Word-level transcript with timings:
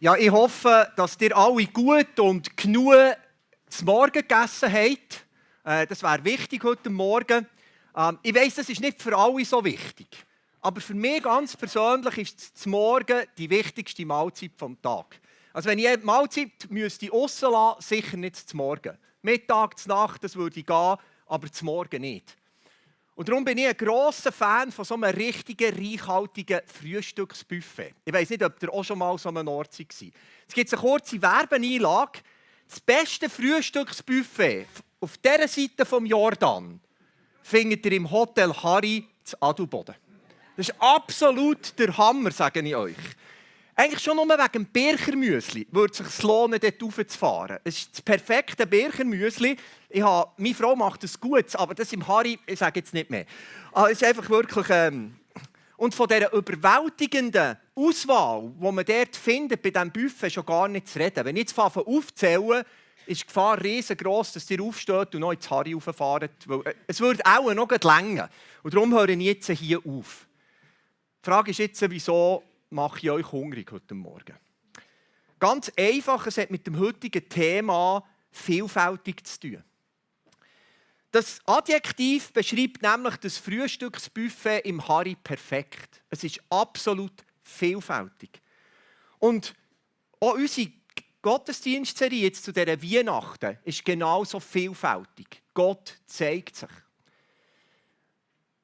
Ja, 0.00 0.14
ich 0.14 0.30
hoffe, 0.30 0.92
dass 0.94 1.20
ihr 1.20 1.36
alle 1.36 1.66
gut 1.66 2.20
und 2.20 2.56
genug 2.56 2.94
zum 3.68 3.86
Morgen 3.86 4.12
gegessen 4.12 4.72
habt. 4.72 5.26
Äh, 5.64 5.88
das 5.88 6.04
wäre 6.04 6.24
wichtig 6.24 6.62
heute 6.62 6.88
Morgen. 6.88 7.48
Ähm, 7.96 8.16
ich 8.22 8.32
weiß, 8.32 8.54
das 8.54 8.68
ist 8.68 8.80
nicht 8.80 9.02
für 9.02 9.18
alle 9.18 9.44
so 9.44 9.64
wichtig. 9.64 10.06
Aber 10.60 10.80
für 10.80 10.94
mich 10.94 11.20
ganz 11.24 11.56
persönlich 11.56 12.16
ist 12.16 12.54
das 12.54 12.66
Morgen 12.66 13.24
die 13.36 13.50
wichtigste 13.50 14.06
Mahlzeit 14.06 14.52
vom 14.56 14.80
Tag. 14.80 15.20
Also 15.52 15.68
wenn 15.68 15.80
ich 15.80 15.88
eine 15.88 16.04
Mahlzeit 16.04 16.68
müsste 16.68 17.10
rauslassen, 17.10 17.80
sicher 17.80 18.16
nicht 18.16 18.36
zum 18.36 18.58
Morgen. 18.58 18.96
Mittag, 19.22 19.84
Nacht, 19.88 20.22
das 20.22 20.36
würde 20.36 20.62
gehen, 20.62 20.96
aber 21.26 21.50
zum 21.50 21.66
Morgen 21.66 22.02
nicht. 22.02 22.36
Und 23.18 23.28
darum 23.28 23.44
bin 23.44 23.58
ich 23.58 23.66
ein 23.66 23.76
grosser 23.76 24.30
Fan 24.30 24.70
von 24.70 24.84
so 24.84 24.94
einem 24.94 25.12
richtigen, 25.12 25.74
reichhaltigen 25.74 26.60
Frühstücksbuffet. 26.64 27.92
Ich 28.04 28.12
weiß 28.12 28.30
nicht, 28.30 28.44
ob 28.44 28.62
ihr 28.62 28.72
auch 28.72 28.84
schon 28.84 28.96
mal 28.96 29.18
so 29.18 29.28
einem 29.28 29.48
Ort 29.48 29.76
war. 29.76 30.08
Es 30.46 30.54
gibt 30.54 30.72
eine 30.72 30.80
kurze 30.80 31.20
Werbeeinlage. 31.20 32.20
Das 32.68 32.78
beste 32.78 33.28
Frühstücksbuffet 33.28 34.68
auf 35.00 35.18
dieser 35.18 35.48
Seite 35.48 35.84
vom 35.84 36.06
Jordan 36.06 36.78
findet 37.42 37.84
ihr 37.86 37.92
im 37.94 38.08
Hotel 38.08 38.52
Harry 38.52 39.04
zu 39.24 39.36
Adelboden. 39.42 39.96
Das 40.56 40.68
ist 40.68 40.76
absolut 40.78 41.76
der 41.76 41.98
Hammer, 41.98 42.30
sage 42.30 42.60
ich 42.60 42.76
euch. 42.76 42.94
Eigentlich 43.80 44.02
schon 44.02 44.16
nur 44.16 44.26
wegen 44.26 44.52
dem 44.52 44.66
Birchermüsli 44.66 45.68
würde 45.70 45.92
es 45.92 45.98
sich 45.98 46.22
lohnen, 46.24 46.58
dort 46.58 46.82
raufzufahren. 46.82 47.58
Es 47.62 47.78
ist 47.78 47.92
das 47.92 48.02
perfekte 48.02 48.66
Birchermüsli. 48.66 49.56
Ich 49.88 50.02
habe, 50.02 50.32
meine 50.36 50.52
Frau 50.52 50.74
macht 50.74 51.04
es 51.04 51.20
gut, 51.20 51.54
aber 51.54 51.76
das 51.76 51.92
im 51.92 52.04
Harry, 52.08 52.40
ich 52.44 52.58
sage 52.58 52.80
jetzt 52.80 52.92
nicht 52.92 53.08
mehr. 53.08 53.24
Aber 53.70 53.88
es 53.88 54.02
ist 54.02 54.08
einfach 54.08 54.28
wirklich... 54.28 54.66
Ähm, 54.70 55.14
und 55.76 55.94
von 55.94 56.08
dieser 56.08 56.32
überwältigenden 56.32 57.56
Auswahl, 57.76 58.52
die 58.60 58.72
man 58.72 58.84
dort 58.84 59.14
findet, 59.14 59.62
bei 59.62 59.70
diesem 59.70 59.92
Buffet, 59.92 60.30
schon 60.30 60.44
gar 60.44 60.66
nicht 60.66 60.88
zu 60.88 60.98
reden. 60.98 61.24
Wenn 61.24 61.36
ich 61.36 61.42
jetzt 61.42 61.56
aufzähle, 61.56 62.66
ist 63.06 63.20
die 63.22 63.26
Gefahr 63.28 63.62
riesengroß, 63.62 64.32
dass 64.32 64.50
ihr 64.50 64.60
aufsteht 64.60 65.14
und 65.14 65.20
noch 65.20 65.30
ins 65.30 65.48
Harry 65.48 65.74
rauffahrt. 65.74 66.24
Äh, 66.24 66.74
es 66.88 66.98
würde 66.98 67.22
auch 67.24 67.54
noch 67.54 67.70
länger. 67.70 68.28
Und 68.64 68.74
darum 68.74 68.92
höre 68.92 69.10
ich 69.10 69.20
jetzt 69.20 69.50
hier 69.52 69.78
auf. 69.78 70.26
Die 71.24 71.30
Frage 71.30 71.52
ist 71.52 71.58
jetzt, 71.58 71.88
wieso 71.88 72.42
mache 72.70 72.98
ich 72.98 73.10
euch 73.10 73.32
hungrig 73.32 73.70
heute 73.72 73.94
Morgen? 73.94 74.36
Ganz 75.38 75.70
einfach, 75.76 76.26
es 76.26 76.38
hat 76.38 76.50
mit 76.50 76.66
dem 76.66 76.78
heutigen 76.78 77.28
Thema 77.28 78.04
vielfältig 78.30 79.24
zu 79.26 79.40
tun. 79.40 79.64
Das 81.10 81.40
Adjektiv 81.46 82.32
beschreibt 82.32 82.82
nämlich 82.82 83.16
das 83.16 83.38
Frühstücksbuffet 83.38 84.60
im 84.64 84.86
Harry 84.86 85.16
perfekt. 85.16 86.02
Es 86.10 86.22
ist 86.22 86.40
absolut 86.50 87.24
vielfältig. 87.42 88.42
Und 89.18 89.54
auch 90.20 90.34
unsere 90.34 90.70
Gottesdienstserie 91.22 92.22
jetzt 92.22 92.44
zu 92.44 92.52
dieser 92.52 92.82
Weihnachten 92.82 93.58
ist 93.64 93.84
genauso 93.84 94.38
vielfältig. 94.38 95.42
Gott 95.54 95.98
zeigt 96.06 96.56
sich. 96.56 96.68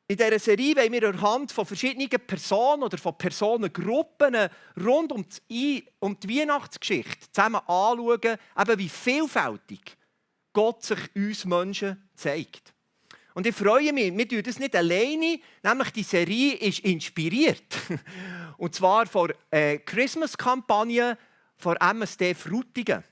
In 0.07 0.19
dieser 0.19 0.39
Serie 0.39 0.77
wollen 0.77 0.93
wir 0.93 1.09
anhand 1.09 1.51
von 1.51 1.65
verschiedenen 1.65 2.11
Personen 2.11 2.83
oder 2.83 2.99
von 2.99 3.17
Personengruppen 3.17 4.37
rund 4.85 5.13
um 5.13 5.25
die, 5.49 5.83
Weihnachtsgeschichte 6.01 7.33
zusammen 7.33 7.61
anschauen, 7.67 8.37
eben 8.59 8.79
wie 8.79 8.89
vielfältig 8.91 9.97
Gott 10.53 10.83
sich 10.83 10.99
uns 11.17 11.47
Menschen 11.47 12.07
zeigt. 12.15 12.75
Und 13.33 13.47
ich 13.47 13.55
freue 13.55 13.95
mich, 13.95 14.15
wir 14.15 14.29
tun 14.29 14.43
das 14.43 14.59
nicht 14.59 14.77
alleine, 14.77 15.41
nämlich 15.63 15.91
die 15.91 16.03
Serie 16.03 16.55
ist 16.55 16.81
inspiriert. 16.81 17.65
Und 18.59 18.75
zwar 18.75 19.07
von 19.07 19.33
der 19.51 19.79
Christmas-Kampagne 19.79 21.17
von 21.57 21.77
MSD 21.77 22.35
Frutigen. 22.35 23.03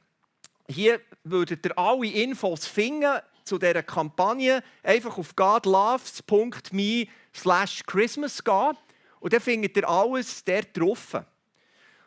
Hier 0.69 1.01
würdet 1.25 1.65
ihr 1.65 1.79
alle 1.79 2.07
Infos 2.07 2.67
finden 2.67 3.19
zu 3.45 3.59
dieser 3.59 3.83
Kampagne 3.83 4.63
einfach 4.83 5.17
auf 5.19 5.35
godloves.me 5.37 7.07
slash 7.35 7.83
Christmas 7.87 8.43
gehen 8.43 8.77
und 9.21 9.33
dann 9.33 9.41
findet 9.41 9.77
ihr 9.77 9.89
alles 9.89 10.43
dort 10.45 10.77
drauf. 10.77 11.17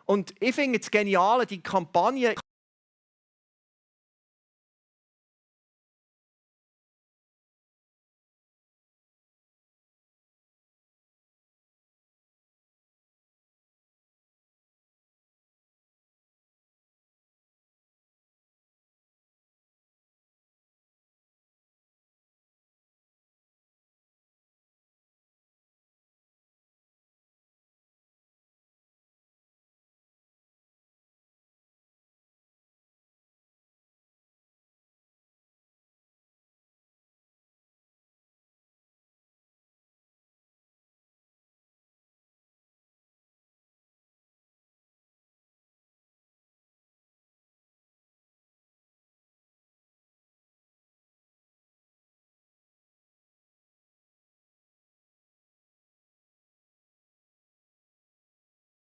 Und 0.06 0.34
ich 0.40 0.54
finde 0.54 0.80
es 0.80 0.92
genial, 0.92 1.46
die 1.46 1.62
Kampagne 1.62 2.36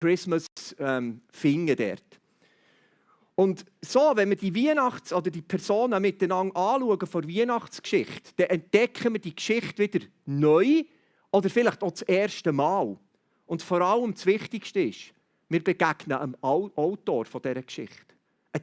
Christmas 0.05 0.45
ähm, 0.77 1.21
finden 1.31 1.75
dort. 1.75 2.19
Und 3.35 3.65
so, 3.81 4.11
wenn 4.15 4.29
wir 4.29 4.37
die 4.37 4.55
Weihnachts- 4.55 5.11
oder 5.11 5.29
die 5.29 5.41
Personen 5.41 6.01
miteinander 6.01 6.55
anschauen 6.55 7.07
vor 7.07 7.27
Weihnachtsgeschichte, 7.27 8.31
dann 8.37 8.47
entdecken 8.47 9.13
wir 9.13 9.19
die 9.19 9.35
Geschichte 9.35 9.83
wieder 9.83 10.05
neu 10.25 10.83
oder 11.31 11.49
vielleicht 11.49 11.83
auch 11.83 11.91
das 11.91 12.03
erste 12.03 12.53
Mal. 12.53 12.97
Und 13.45 13.61
vor 13.61 13.81
allem 13.81 14.13
das 14.13 14.25
Wichtigste 14.25 14.83
ist, 14.83 15.13
wir 15.49 15.63
begegnen 15.63 16.17
einem 16.17 16.37
Autor 16.41 17.25
von 17.25 17.41
dieser 17.41 17.61
Geschichte. 17.61 18.15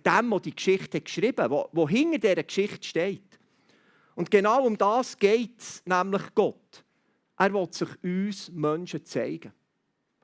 Dem, 0.06 0.30
der 0.30 0.40
die 0.40 0.54
Geschichte 0.54 1.00
geschrieben 1.00 1.42
hat, 1.42 1.68
wo 1.72 1.88
hinter 1.88 2.18
dieser 2.18 2.42
Geschichte 2.42 2.88
steht. 2.88 3.38
Und 4.14 4.30
genau 4.30 4.64
um 4.66 4.78
das 4.78 5.18
geht 5.18 5.60
es 5.60 5.82
nämlich 5.84 6.22
Gott. 6.34 6.84
Er 7.36 7.52
will 7.52 7.68
sich 7.70 7.88
uns 8.02 8.50
Menschen 8.50 9.04
zeigen. 9.04 9.52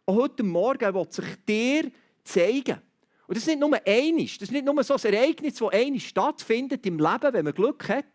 Auch 0.08 0.16
heute 0.16 0.42
Morgen 0.42 0.94
will 0.94 1.06
sich 1.10 1.26
dir 1.46 1.91
zeigen. 2.24 2.80
Und 3.26 3.36
das 3.36 3.42
ist 3.42 3.48
nicht 3.48 3.60
nur 3.60 3.78
einiges, 3.86 4.38
das 4.38 4.48
ist 4.48 4.52
nicht 4.52 4.64
nur 4.64 4.82
so 4.82 4.94
ein 4.94 5.12
Ereignis, 5.12 5.56
das 5.56 5.69
einiges 5.69 6.04
stattfindet 6.04 6.86
im 6.86 6.98
Leben, 6.98 7.30
wenn 7.34 7.44
man 7.44 7.52
Glück 7.52 7.86
hat, 7.91 8.06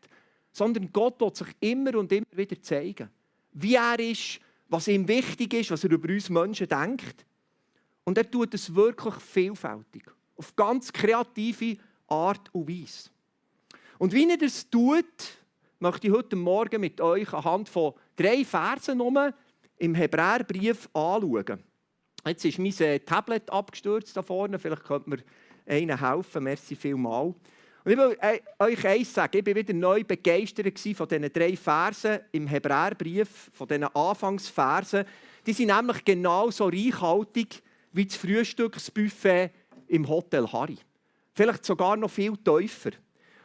sondern 0.52 0.92
Gott 0.92 1.22
will 1.22 1.36
sich 1.36 1.50
immer 1.60 1.96
und 2.00 2.12
immer 2.12 2.26
wieder 2.32 2.60
zeigen. 2.64 3.12
Wie 3.52 3.76
er 3.76 4.00
ist, 4.00 4.40
was 4.70 4.88
ihm 4.88 5.08
wichtig 5.08 5.54
ist, 5.54 5.70
was 5.70 5.84
er 5.84 5.92
über 5.92 6.10
uns 6.10 6.32
Menschen 6.32 6.68
denkt. 6.68 7.28
Und 8.06 8.18
er 8.18 8.30
tut 8.30 8.56
es 8.56 8.74
wirklich 8.74 9.14
vielfältig, 9.14 10.06
auf 10.36 10.56
ganz 10.56 10.92
kreative 10.92 11.78
Art 12.08 12.50
und 12.56 12.68
Weise. 12.68 13.12
Und 14.00 14.14
wie 14.14 14.28
er 14.28 14.38
das 14.38 14.68
tut, 14.68 15.06
möchte 15.78 16.08
ich 16.08 16.14
heute 16.14 16.38
Morgen 16.38 16.82
mit 16.82 17.00
euch 17.00 17.32
anhand 17.34 17.70
von 17.70 17.94
drei 18.16 18.44
Versen 18.44 19.00
im 19.78 19.94
Hebräerbrief 19.94 20.90
anschauen. 20.92 21.64
Jetzt 22.26 22.46
ist 22.46 22.60
mein 22.60 22.74
äh, 22.80 23.00
Tablet 23.00 23.50
abgestürzt 23.50 24.16
da 24.16 24.22
vorne. 24.22 24.58
Vielleicht 24.60 24.84
könnte 24.84 25.10
mir 25.10 25.18
einer 25.66 26.00
helfen. 26.00 26.44
Merci 26.44 26.76
vielmals. 26.76 27.36
Und 27.84 27.92
ich 27.92 27.98
will 27.98 28.18
äh, 28.22 28.40
euch 28.60 28.88
eins 28.88 29.14
sagen. 29.14 29.38
Ich 29.38 29.46
war 29.46 29.56
wieder 29.56 29.74
neu 29.74 30.04
begeistert 30.04 30.80
von 30.96 31.08
diesen 31.08 31.34
drei 31.34 31.56
Versen 31.58 32.20
im 32.32 32.48
Hebräerbrief, 32.48 33.52
von 33.54 33.68
diesen 33.68 33.84
Anfangsversen. 33.84 35.06
Die 35.46 35.54
sind 35.54 35.68
nämlich 35.68 36.06
genauso 36.06 36.68
reichhaltig 36.68 37.62
wie 37.92 38.06
das 38.06 38.16
Frühstücksbuffet 38.16 39.52
im 39.88 40.08
Hotel 40.08 40.48
Harry. 40.48 40.78
Vielleicht 41.34 41.66
sogar 41.66 41.98
noch 41.98 42.10
viel 42.10 42.38
tiefer. 42.38 42.92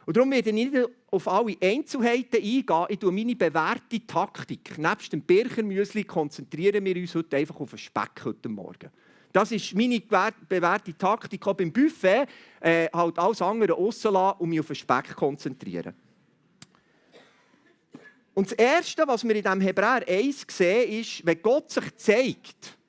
Und 0.09 0.17
darum 0.17 0.31
werde 0.31 0.49
ich 0.49 0.55
nicht 0.55 0.75
auf 1.11 1.27
alle 1.27 1.55
Einzelheiten 1.61 2.37
eingehen. 2.37 2.85
Ich 2.89 2.97
tue 2.97 3.11
meine 3.11 3.35
bewährte 3.35 4.07
Taktik. 4.07 4.75
Nebst 4.75 5.13
dem 5.13 5.21
Birchermüsli 5.21 6.03
konzentrieren 6.03 6.83
wir 6.83 6.95
uns 6.95 7.13
heute 7.13 7.37
einfach 7.37 7.59
auf 7.59 7.69
den 7.69 7.77
Speck 7.77 8.25
heute 8.25 8.49
Morgen. 8.49 8.89
Das 9.31 9.51
ist 9.51 9.75
meine 9.75 10.01
bewährte 10.01 10.97
Taktik. 10.97 11.45
Auch 11.45 11.53
beim 11.53 11.71
Buffet 11.71 12.25
äh, 12.59 12.89
halt 12.91 13.19
alles 13.19 13.39
andere 13.43 13.73
rauslassen 13.73 14.39
und 14.39 14.49
mich 14.49 14.59
auf 14.59 14.65
den 14.65 14.77
Speck 14.77 15.15
konzentrieren. 15.15 15.93
Und 18.33 18.49
das 18.49 18.57
Erste, 18.57 19.03
was 19.05 19.23
wir 19.23 19.35
in 19.35 19.43
diesem 19.43 19.61
Hebräer 19.61 20.07
1 20.07 20.43
sehen, 20.49 21.01
ist, 21.01 21.23
wenn 21.23 21.39
Gott 21.39 21.69
sich 21.69 21.95
zeigt, 21.97 22.79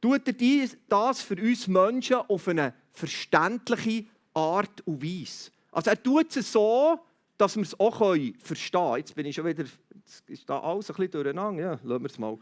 tut 0.00 0.26
er 0.26 0.68
das 0.88 1.20
für 1.20 1.36
uns 1.36 1.68
Menschen 1.68 2.16
auf 2.16 2.48
eine 2.48 2.72
verständliche 2.90 4.06
Art 4.32 4.80
und 4.86 5.02
Weise. 5.02 5.50
Also 5.72 5.90
er 5.90 6.00
tut 6.00 6.36
es 6.36 6.52
so, 6.52 7.00
dass 7.38 7.56
wir 7.56 7.62
es 7.62 7.78
auch 7.80 7.96
verstehen 8.38 8.80
können. 8.80 8.96
Jetzt 8.98 9.14
bin 9.14 9.26
ich 9.26 9.34
schon 9.34 9.46
wieder, 9.46 9.64
jetzt 9.64 10.28
ist 10.28 10.48
da 10.48 10.60
alles 10.60 10.90
ein 10.90 10.96
bisschen 10.96 11.10
durcheinander. 11.10 11.62
Ja, 11.62 11.70
lassen 11.82 12.02
wir 12.02 12.10
es 12.10 12.18
mal. 12.18 12.38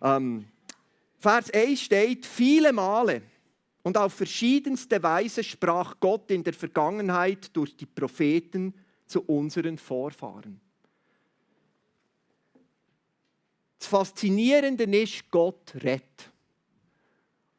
Ähm, 0.00 0.46
Vers 1.18 1.50
1 1.52 1.80
steht, 1.80 2.24
viele 2.24 2.72
Male 2.72 3.22
und 3.82 3.98
auf 3.98 4.14
verschiedenste 4.14 5.02
Weise 5.02 5.42
sprach 5.42 5.98
Gott 5.98 6.30
in 6.30 6.44
der 6.44 6.54
Vergangenheit 6.54 7.54
durch 7.56 7.76
die 7.76 7.86
Propheten 7.86 8.72
zu 9.06 9.22
unseren 9.22 9.76
Vorfahren. 9.76 10.60
Das 13.78 13.88
Faszinierende 13.88 14.84
ist, 14.84 15.30
Gott 15.30 15.74
redet. 15.82 16.30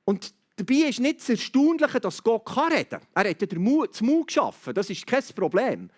Und 0.05 0.33
dabei 0.55 0.89
ist 0.89 0.99
nicht 0.99 1.19
das 1.19 1.29
Erstaunliche, 1.29 1.99
dass 1.99 2.23
Gott 2.23 2.47
reden 2.57 2.89
kann. 2.89 3.01
Er 3.13 3.29
hat 3.29 3.51
den 3.51 3.61
Mut, 3.61 3.91
das 3.91 4.01
Mut 4.01 4.27
geschaffen, 4.27 4.73
das 4.73 4.89
ist 4.89 5.05
kein 5.05 5.23
Problem. 5.35 5.89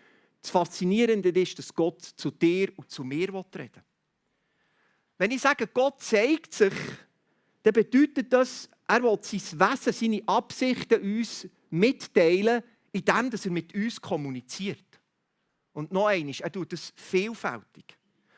Das 0.42 0.52
Faszinierende 0.52 1.30
ist, 1.30 1.58
dass 1.60 1.74
Gott 1.74 2.02
zu 2.02 2.32
dir 2.32 2.72
und 2.76 2.90
zu 2.90 3.04
mir 3.04 3.30
reden 3.30 3.46
will. 3.54 3.70
Wenn 5.18 5.32
ich 5.32 5.42
sage, 5.42 5.68
Gott 5.68 6.02
zeigt 6.02 6.54
sich, 6.54 6.74
dann 7.64 7.74
bedeutet 7.74 8.32
das, 8.32 8.70
er 8.88 9.04
will 9.04 9.18
sein 9.22 9.60
Wesen, 9.60 9.94
seine 9.94 10.22
Absichten 10.28 11.02
uns 11.02 11.48
mitteilen, 11.70 12.64
indem 12.92 13.32
er 13.32 13.52
mit 13.52 13.74
uns 13.74 14.00
kommuniziert. 14.00 14.86
Und 15.74 15.92
noch 15.92 16.08
eines, 16.08 16.40
er 16.40 16.52
tut 16.52 16.74
es 16.74 16.94
vielfältig. 16.96 17.97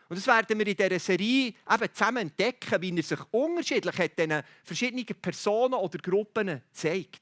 Und 0.10 0.18
das 0.18 0.26
werden 0.26 0.58
wir 0.58 0.68
in 0.68 0.76
dieser 0.76 1.00
Serie 1.00 1.54
eben 1.72 1.94
zusammen 1.94 2.18
entdecken, 2.18 2.82
wie 2.82 2.98
er 2.98 3.04
sich 3.04 3.20
unterschiedlich 3.32 3.98
hat, 3.98 4.18
diesen 4.18 4.42
verschiedenen 4.64 5.06
Personen 5.06 5.76
oder 5.76 6.00
Gruppen 6.00 6.62
zeigt. 6.72 7.22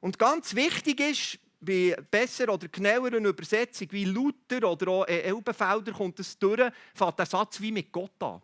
Und 0.00 0.16
ganz 0.16 0.54
wichtig 0.54 1.00
ist, 1.00 1.38
bei 1.58 1.96
besser 2.10 2.52
oder 2.52 2.68
genaueren 2.68 3.24
Übersetzung 3.24 3.88
wie 3.90 4.04
Luther 4.04 4.70
oder 4.70 4.88
auch 4.88 5.08
Elbenfelder 5.08 5.92
kommt 5.92 6.20
es 6.20 6.38
durch, 6.38 6.70
fängt 6.94 7.18
der 7.18 7.26
Satz 7.26 7.60
wie 7.60 7.72
mit 7.72 7.90
Gott 7.90 8.22
an. 8.22 8.40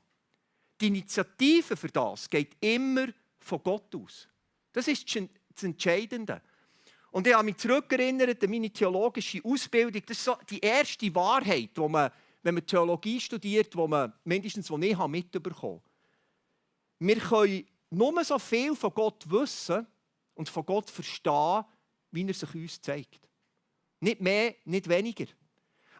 Die 0.80 0.88
Initiative 0.88 1.76
für 1.76 1.88
das 1.88 2.28
geht 2.28 2.56
immer 2.60 3.06
von 3.38 3.62
Gott 3.62 3.94
aus. 3.94 4.26
Das 4.72 4.88
ist 4.88 5.06
das 5.14 5.62
Entscheidende. 5.62 6.42
Und 7.12 7.26
ich 7.26 7.34
habe 7.34 7.44
mich 7.44 7.58
zurückerinnert 7.58 8.42
an 8.42 8.50
meine 8.50 8.70
theologische 8.70 9.44
Ausbildung. 9.44 10.02
Das 10.06 10.16
ist 10.16 10.25
so 10.25 10.36
die 10.48 10.58
erste 10.58 11.14
Wahrheit, 11.14 11.70
die 11.76 11.88
man 11.88 12.10
wenn 12.42 12.54
man 12.54 12.66
Theologie 12.66 13.20
studiert, 13.20 13.74
wo 13.76 13.86
man 13.86 14.12
mindestens 14.24 14.70
wo 14.70 14.78
ich 14.78 14.96
habe 14.96 15.10
mitbekommen 15.10 15.80
Wir 16.98 17.16
können 17.16 17.66
nur 17.90 18.24
so 18.24 18.38
viel 18.38 18.74
von 18.74 18.92
Gott 18.92 19.28
wissen 19.30 19.86
und 20.34 20.48
von 20.48 20.66
Gott 20.66 20.90
verstehen, 20.90 21.64
wie 22.10 22.26
er 22.26 22.34
sich 22.34 22.54
uns 22.54 22.80
zeigt. 22.80 23.20
Nicht 24.00 24.20
mehr, 24.20 24.54
nicht 24.64 24.88
weniger. 24.88 25.26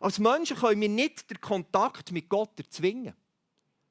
Als 0.01 0.19
Menschen 0.19 0.57
können 0.57 0.81
wir 0.81 0.89
nicht 0.89 1.31
den 1.31 1.41
Kontakt 1.41 2.11
mit 2.11 2.29
Gott 2.29 2.59
erzwingen. 2.59 3.15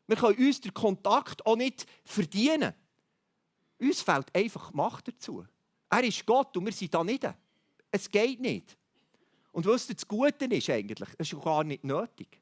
Wir 0.07 0.17
können 0.17 0.37
uns 0.37 0.59
den 0.59 0.73
Kontakt 0.73 1.45
auch 1.45 1.55
nicht 1.55 1.85
verdienen. 2.03 2.73
Uns 3.79 4.01
fehlt 4.01 4.35
einfach 4.35 4.73
Macht 4.73 5.07
dazu. 5.07 5.45
Er 5.89 6.03
ist 6.03 6.25
Gott 6.25 6.55
und 6.57 6.65
wir 6.65 6.73
sind 6.73 6.93
da 6.93 7.03
nicht. 7.03 7.25
Es 7.91 8.09
geht 8.09 8.39
nicht. 8.41 8.77
Und 9.51 9.65
was 9.65 9.87
das 9.87 10.07
Gute 10.07 10.45
ist 10.45 10.69
eigentlich, 10.69 11.09
es 11.17 11.31
ist 11.33 11.41
gar 11.41 11.63
nicht 11.63 11.83
nötig. 11.83 12.39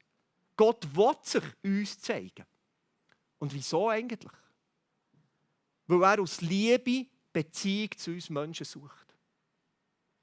Gott 0.56 0.86
will 0.96 1.16
sich 1.24 1.44
uns 1.64 2.00
zeigen. 2.00 2.46
Und 3.40 3.54
wieso 3.54 3.90
eigentlich? 3.90 4.34
Weil 5.88 6.04
er 6.04 6.22
aus 6.22 6.42
Liebe 6.42 7.08
Beziehung 7.32 7.90
zu 7.98 8.12
uns 8.12 8.30
Menschen 8.30 8.66
sucht. 8.66 9.16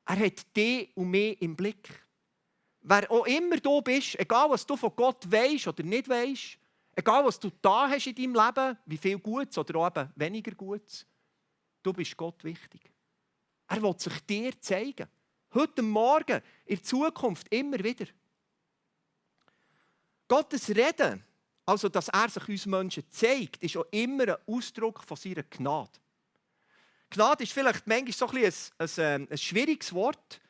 Er 0.05 0.19
hat 0.19 0.57
dich 0.57 0.97
und 0.97 1.11
mich 1.11 1.41
im 1.43 1.57
Blick. 1.57 2.07
Wer 2.83 3.11
auch 3.11 3.27
immer 3.27 3.57
du 3.57 3.83
bist, 3.83 4.19
egal 4.21 4.51
was 4.51 4.65
du 4.65 4.77
von 4.77 4.95
Gott 4.95 5.31
weißt 5.31 5.67
oder 5.69 5.83
nicht 5.83 6.09
weißt, 6.09 6.59
egal 6.95 7.25
was 7.25 7.41
du 7.41 7.51
da 7.61 7.89
hast 7.89 8.07
in 8.07 8.15
deinem 8.15 8.35
Leben, 8.35 8.79
wie 8.87 8.97
viel 8.97 9.19
Gutes 9.19 9.59
oder 9.59 9.87
eben 9.87 10.13
weniger 10.15 10.53
Gutes, 10.53 11.05
du 11.83 11.93
bist 11.93 12.17
Gott 12.17 12.45
wichtig. 12.45 12.93
Er 13.69 13.83
will 13.83 13.99
sich 13.99 14.21
dir 14.21 14.61
zeigen. 14.61 15.09
Heute 15.57 15.81
Morgen, 15.81 16.43
in 16.67 16.85
Zukunft, 16.85 17.47
immer 17.51 17.83
wieder. 17.83 18.05
Gottes 20.29 20.69
Reden, 20.69 21.25
also 21.65 21.89
dass 21.89 22.09
er 22.09 22.29
sich 22.29 22.47
uns 22.47 22.67
Menschen 22.67 23.05
zeigt, 23.09 23.63
ist 23.63 23.75
auch 23.79 23.87
immer 23.91 24.25
ein 24.25 24.37
Ausdruck 24.55 25.03
von 25.03 25.17
seiner 25.17 25.45
Gnade. 25.45 25.99
Gnade 27.09 27.45
ist 27.45 27.55
vielleicht 27.55 27.87
manchmal 27.87 28.13
so 28.13 28.27
ein, 28.29 28.53
ein, 28.77 28.91
ähm, 28.99 29.29
ein 29.31 29.39
schwieriges 29.39 29.95
Wort, 29.95 30.43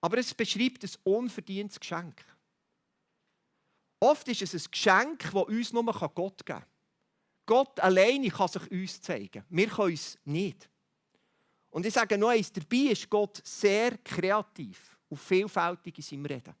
aber 0.00 0.18
es 0.18 0.32
beschreibt 0.32 0.84
ein 0.84 0.90
unverdientes 1.02 1.80
Geschenk. 1.80 2.24
Oft 3.98 4.28
ist 4.28 4.42
es 4.42 4.54
ein 4.54 4.70
Geschenk, 4.70 5.32
das 5.32 5.34
uns 5.34 5.72
nur 5.72 5.82
Gott 5.82 6.46
geben 6.46 6.58
kann. 6.58 6.64
Gott 7.44 7.80
alleine 7.80 8.28
kann 8.28 8.46
sich 8.46 8.70
uns 8.70 9.02
zeigen. 9.02 9.44
Wir 9.48 9.66
können 9.66 9.94
es 9.94 10.16
nicht. 10.24 10.68
Und 11.70 11.86
ich 11.86 11.94
sage 11.94 12.16
noch 12.16 12.30
eins, 12.30 12.52
dabei 12.52 12.92
ist 12.92 13.08
Gott 13.08 13.40
sehr 13.44 13.98
kreativ 13.98 14.96
und 15.08 15.18
vielfältig 15.18 15.98
in 15.98 16.02
seinem 16.04 16.26
Reden. 16.26 16.54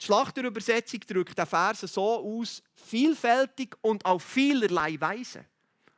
Die 0.00 0.04
Schlachterübersetzung 0.04 1.00
drückt 1.00 1.38
den 1.38 1.46
Vers 1.46 1.80
so 1.80 2.02
aus: 2.02 2.62
vielfältig 2.74 3.76
und 3.80 4.04
auf 4.04 4.22
vielerlei 4.22 5.00
Weise. 5.00 5.46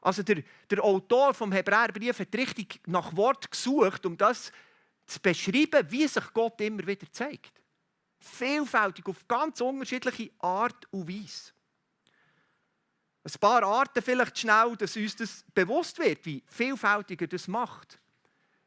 Also 0.00 0.22
der, 0.22 0.44
der 0.70 0.84
Autor 0.84 1.34
vom 1.34 1.50
Hebräerbrief 1.50 2.20
hat 2.20 2.34
richtig 2.34 2.80
nach 2.86 3.16
Wort 3.16 3.50
gesucht, 3.50 4.06
um 4.06 4.16
das 4.16 4.52
zu 5.04 5.20
beschreiben, 5.20 5.90
wie 5.90 6.06
sich 6.06 6.32
Gott 6.32 6.60
immer 6.60 6.86
wieder 6.86 7.10
zeigt. 7.10 7.60
Vielfältig, 8.20 9.06
auf 9.08 9.26
ganz 9.26 9.60
unterschiedliche 9.60 10.30
Art 10.38 10.86
und 10.92 11.08
Weise. 11.08 11.52
Ein 13.26 13.40
paar 13.40 13.64
Arten 13.64 14.02
vielleicht 14.02 14.38
schnell, 14.38 14.76
dass 14.76 14.96
uns 14.96 15.16
das 15.16 15.44
bewusst 15.52 15.98
wird, 15.98 16.24
wie 16.26 16.44
vielfältig 16.46 17.22
er 17.22 17.26
das 17.26 17.48
macht. 17.48 17.98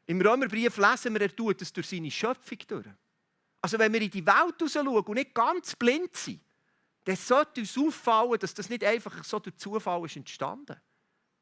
Im 0.04 0.20
Römerbrief 0.20 0.76
lesen 0.76 1.14
wir, 1.14 1.22
er 1.22 1.34
tut 1.34 1.62
es 1.62 1.72
durch 1.72 1.88
seine 1.88 2.10
Schöpfung 2.10 2.58
durch. 2.68 2.86
Also 3.62 3.78
wenn 3.78 3.90
wir 3.90 4.02
in 4.02 4.10
die 4.10 4.26
Welt 4.26 4.70
schauen 4.70 4.88
und 4.88 5.14
nicht 5.14 5.34
ganz 5.34 5.74
blind 5.76 6.14
sind, 6.14 6.42
dann 7.04 7.16
sollte 7.16 7.62
uns 7.62 7.78
auffallen, 7.78 8.38
dass 8.38 8.52
das 8.52 8.68
nicht 8.68 8.84
einfach 8.84 9.24
so 9.24 9.38
durch 9.38 9.56
Zufall 9.56 10.04
ist 10.04 10.16
entstanden. 10.16 10.76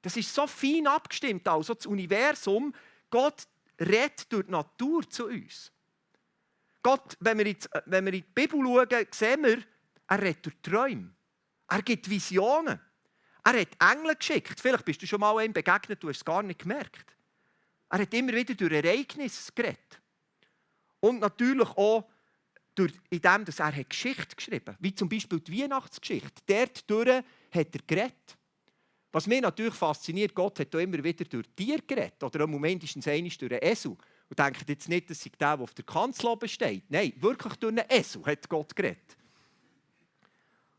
Das 0.01 0.17
ist 0.17 0.33
so 0.33 0.47
fein 0.47 0.87
abgestimmt, 0.87 1.49
also 1.49 1.75
das 1.75 1.87
Universum. 1.87 2.73
Gott 3.11 3.49
redet 3.81 4.33
durch 4.33 4.47
die 4.47 4.53
Natur 4.53 5.11
zu 5.11 5.27
uns. 5.27 5.73
Gott, 6.85 7.17
wenn 7.19 7.39
wir, 7.39 7.49
jetzt, 7.49 7.69
wenn 7.87 8.05
wir 8.05 8.13
in 8.13 8.23
die 8.23 8.33
Bibel 8.33 8.61
schauen, 8.63 9.07
sehen 9.11 9.43
wir, 9.43 9.65
er 10.07 10.23
redet 10.23 10.47
durch 10.47 10.57
Träume. 10.63 11.13
Er 11.69 11.83
gibt 11.83 12.09
Visionen. 12.09 12.81
Er 13.49 13.63
hat 13.63 13.97
Engel 13.97 14.15
geschickt. 14.15 14.61
Vielleicht 14.61 14.85
bist 14.85 15.01
du 15.01 15.07
schon 15.07 15.21
mal 15.21 15.39
einem 15.39 15.55
begegnet, 15.55 16.03
du 16.03 16.09
hast 16.09 16.19
es 16.19 16.25
gar 16.25 16.43
nicht 16.43 16.61
gemerkt. 16.61 17.17
Er 17.89 18.01
hat 18.01 18.13
immer 18.13 18.35
wieder 18.35 18.55
durch 18.55 18.73
Ereignisse 18.73 19.51
geredet. 19.55 20.03
Und 21.01 21.21
natürlich 21.21 21.69
auch 21.71 22.05
durch, 22.75 22.93
in 23.09 23.23
dem, 23.23 23.45
dass 23.47 23.61
er 23.61 23.73
Geschichte 23.85 24.37
geschrieben 24.37 24.75
hat. 24.75 24.77
Wie 24.81 24.95
zum 24.95 25.09
Beispiel 25.09 25.41
die 25.41 25.63
Weihnachtsgeschichte. 25.63 26.43
Dort 26.47 26.91
durch 26.91 27.09
hat 27.09 27.75
er 27.75 27.81
geredet. 27.87 28.37
Was 29.13 29.27
mich 29.27 29.41
natürlich 29.41 29.75
fasziniert, 29.75 30.35
Gott 30.35 30.61
hat 30.61 30.75
auch 30.75 30.81
immer 30.81 31.03
wieder 31.03 31.25
durch 31.25 31.47
Tiere 31.57 31.81
geredet. 31.87 32.23
Oder 32.23 32.47
mindestens 32.47 33.09
einmal 33.09 33.31
durch 33.31 33.53
einen 33.53 33.63
Esel. 33.63 33.97
Und 34.29 34.39
denkt 34.39 34.69
jetzt 34.69 34.91
nicht, 34.91 35.09
dass 35.09 35.23
sei 35.23 35.31
der, 35.41 35.57
der 35.57 35.65
auf 35.65 35.73
der 35.73 35.87
Kanzel 35.87 36.27
oben 36.27 36.51
steht. 36.51 36.91
Nein, 36.91 37.15
wirklich 37.17 37.55
durch 37.55 37.73
einen 37.73 37.87
Esel 37.89 38.27
hat 38.27 38.47
Gott 38.47 38.77
geredet. 38.77 39.17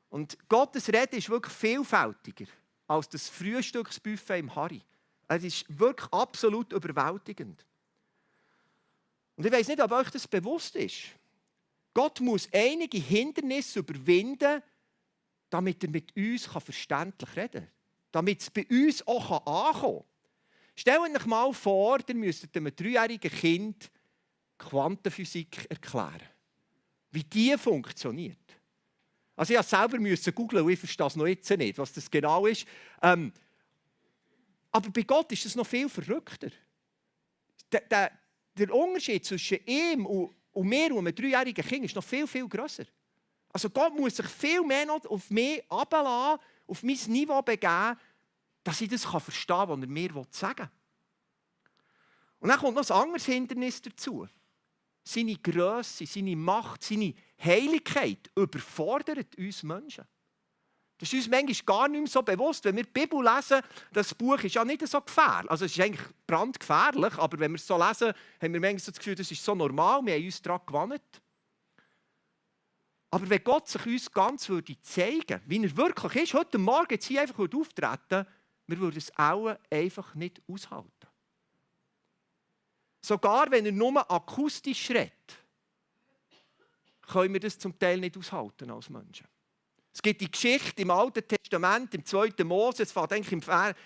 Und 0.10 0.38
Gottes 0.48 0.88
Rede 0.90 1.18
ist 1.18 1.30
wirklich 1.30 1.54
vielfältiger 1.54 2.46
als 2.89 3.08
das 3.08 3.29
Frühstücksbuffet 3.29 4.39
im 4.39 4.53
Harry. 4.55 4.81
Es 5.27 5.43
ist 5.43 5.79
wirklich 5.79 6.12
absolut 6.12 6.74
überwältigend. 6.74 7.65
Und 9.36 9.46
ich 9.46 9.51
weiß 9.51 9.67
nicht, 9.67 9.81
ob 9.81 9.91
euch 9.91 10.10
das 10.10 10.27
bewusst 10.27 10.75
ist. 10.75 11.03
Gott 11.93 12.19
muss 12.19 12.50
einige 12.51 12.98
Hindernisse 12.98 13.79
überwinden, 13.79 14.62
damit 15.50 15.84
er 15.84 15.89
mit 15.89 16.15
uns 16.15 16.46
verständlich 16.46 17.36
reden 17.36 17.62
kann. 17.62 17.72
Damit 18.12 18.41
es 18.41 18.50
bei 18.50 18.65
uns 18.69 19.05
auch 19.08 19.46
ankommen 19.46 20.00
kann. 20.00 20.05
Stellt 20.75 21.00
euch 21.00 21.25
mal 21.25 21.53
vor, 21.53 22.00
ihr 22.08 22.15
müsstet 22.15 22.58
einem 22.58 22.75
dreijährigen 22.75 23.31
Kind 23.31 23.91
Quantenphysik 24.58 25.69
erklären. 25.69 26.22
Wie 27.12 27.24
die 27.24 27.55
funktioniert. 27.58 28.59
Also 29.39 29.53
ich 29.53 29.58
musste 29.58 29.77
selber 29.77 30.31
googeln 30.34 30.65
und 30.65 30.69
ich 30.69 30.79
verstehe 30.79 31.08
es 31.08 31.15
noch 31.15 31.25
jetzt 31.25 31.50
nicht, 31.51 31.77
was 31.77 31.93
das 31.93 32.12
genau 32.12 32.46
ist. 32.46 32.65
Ähm, 33.01 33.31
aber 34.69 34.89
bei 34.89 35.03
Gott 35.03 35.31
ist 35.31 35.46
es 35.46 35.55
noch 35.55 35.65
viel 35.65 35.88
verrückter. 35.88 36.50
Der, 37.72 37.79
der, 37.79 38.12
der 38.58 38.75
Unterschied 38.75 39.25
zwischen 39.25 39.60
ihm 39.65 40.05
und, 40.05 40.36
und 40.51 40.67
mir 40.67 40.93
und 40.93 41.08
einem 41.08 41.15
dreijährigen 41.15 41.65
Kind 41.65 41.86
ist 41.86 41.96
noch 41.96 42.03
viel, 42.03 42.27
viel 42.27 42.50
grösser. 42.50 42.84
Also 43.53 43.69
Gott 43.69 43.98
muss 43.98 44.17
sich 44.17 44.25
viel 44.25 44.62
mehr 44.62 44.86
noch 44.86 45.05
auf 45.05 45.29
mich 45.29 45.63
abladen, 45.72 46.43
auf 46.67 46.84
mein 46.84 47.00
Niveau 47.08 47.41
begeben, 47.41 47.98
dass 48.62 48.81
ich 48.81 48.89
das 48.89 49.05
verstehen 49.05 49.55
kann, 49.55 49.69
was 49.69 49.79
er 49.79 49.88
mir 49.88 50.27
sagen 50.31 50.58
will. 50.60 50.69
Und 52.41 52.50
dann 52.50 52.60
kommt 52.60 52.75
noch 52.75 52.89
ein 52.89 53.03
anderes 53.03 53.25
Hindernis 53.25 53.81
dazu. 53.81 54.27
Seine 55.12 55.38
Größe, 55.38 56.06
seine 56.06 56.36
Macht, 56.36 56.84
seine 56.84 57.16
Heiligkeit 57.44 58.30
überfordert 58.36 59.36
uns 59.38 59.63
Menschen. 59.63 60.06
Das 61.00 61.12
ist 61.12 61.25
uns 61.25 61.30
manchmal 61.30 61.66
gar 61.66 61.88
nicht 61.88 62.01
mehr 62.01 62.08
so 62.08 62.22
bewusst. 62.22 62.63
Wenn 62.66 62.75
wir 62.75 62.84
die 62.84 62.92
Bibel 62.92 63.24
lesen, 63.24 63.62
das 63.92 64.13
Buch 64.13 64.39
ist 64.44 64.54
ja 64.54 64.63
nicht 64.63 64.86
so 64.88 65.01
gefährlich. 65.01 65.50
Also 65.50 65.66
es 65.66 65.72
ist 65.72 65.84
eigentlich 65.84 66.08
brandgefährlich, 66.28 67.18
aber 67.18 67.39
wenn 67.39 67.54
wir 67.54 67.56
es 67.56 67.66
so 67.66 67.75
lesen, 67.75 68.13
haben 68.39 68.54
wir 68.54 68.60
manchmal 68.60 68.80
so 68.80 68.92
das 68.92 69.00
Gefühl, 69.00 69.16
das 69.16 69.32
ist 69.32 69.44
so 69.44 69.56
normal, 69.56 70.06
wir 70.06 70.13
haben 70.13 70.25
uns 70.25 70.42
daran 70.44 70.62
gewandt. 70.66 71.22
Aber 73.10 73.28
wenn 73.28 73.44
Gott 73.44 73.68
sich 73.68 73.86
uns 73.88 74.12
ganz 74.12 74.48
würde 74.48 74.80
zeigen 74.82 75.42
wie 75.48 75.63
er 75.63 75.75
wirklich 75.75 76.24
ist, 76.24 76.34
heute 76.36 76.60
Morgen 76.60 76.94
jetzt 76.94 77.08
hier 77.08 77.22
einfach 77.22 77.48
auftreten 77.51 78.28
wir 78.68 78.78
würden 78.78 78.98
es 78.98 79.12
auch 79.18 79.56
einfach 79.72 80.13
nicht 80.13 80.44
aushalten. 80.48 80.99
Sogar 83.01 83.50
wenn 83.51 83.65
er 83.65 83.72
nur 83.72 84.12
akustisch 84.12 84.89
redet, 84.89 85.13
können 87.08 87.34
wir 87.34 87.39
das 87.39 87.58
zum 87.58 87.77
Teil 87.77 88.00
nicht 88.00 88.18
aushalten 88.18 88.70
als 88.70 88.89
Menschen. 88.89 89.27
Es 89.91 90.01
gibt 90.01 90.22
die 90.22 90.32
Geschichte 90.32 90.82
im 90.82 90.91
Alten 90.91 91.27
Testament, 91.27 91.94
im 91.96 92.06
2. 92.06 92.44
Mose, 92.44 92.84
es 92.84 92.91
fängt 92.91 93.12
eigentlich 93.12 93.32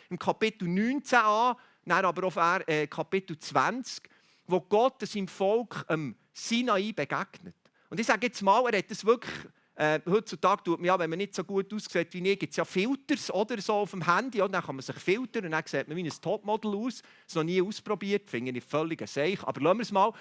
im, 0.10 0.20
Kapitel 0.20 0.68
19 0.68 1.18
an, 1.18 1.56
dann 1.86 2.06
aber 2.06 2.28
auch 2.28 2.68
äh, 2.68 2.88
Kapitel 2.88 3.38
20, 3.38 4.10
wo 4.46 4.60
Gott 4.62 5.02
seinem 5.08 5.28
Volk 5.28 5.86
am 5.88 6.16
Sinai 6.34 6.92
begegnet. 6.92 7.56
Und 7.90 8.00
ich 8.00 8.08
sage 8.08 8.28
jetzt 8.28 8.42
mal, 8.42 8.64
er 8.72 8.80
hat 8.80 8.92
das 8.92 9.06
wirklich, 9.06 9.34
äh, 9.76 10.00
heutzutage 10.08 10.64
tut 10.64 10.80
man 10.80 10.86
ja, 10.86 11.00
wenn 11.00 11.10
man 11.10 11.18
nicht 11.18 11.34
so 11.34 11.44
gut 11.44 11.74
aussieht 11.74 12.14
wie 12.14 12.30
ich, 12.30 12.40
gibt 12.40 12.52
es 12.52 12.58
ja 12.58 12.66
Filters 12.66 13.34
oder 13.34 13.60
so 13.60 13.74
auf 13.74 13.92
dem 13.92 14.06
Handy, 14.06 14.42
oder? 14.42 14.50
dann 14.50 14.64
kann 14.64 14.76
man 14.76 14.84
sich 14.84 14.96
filtern 14.98 15.46
und 15.46 15.52
dann 15.52 15.64
sieht 15.66 15.88
man 15.88 15.98
wie 15.98 16.04
ein 16.04 16.22
Topmodel 16.22 16.76
aus. 16.76 17.02
Das 17.26 17.36
noch 17.36 17.44
nie 17.44 17.62
ausprobiert, 17.62 18.30
finde 18.30 18.52
ich 18.52 18.64
völlig 18.64 19.08
Seich, 19.08 19.44
aber 19.44 19.62
lassen 19.62 19.78
wir 19.78 19.84
es 19.84 19.92
mal. 19.92 20.14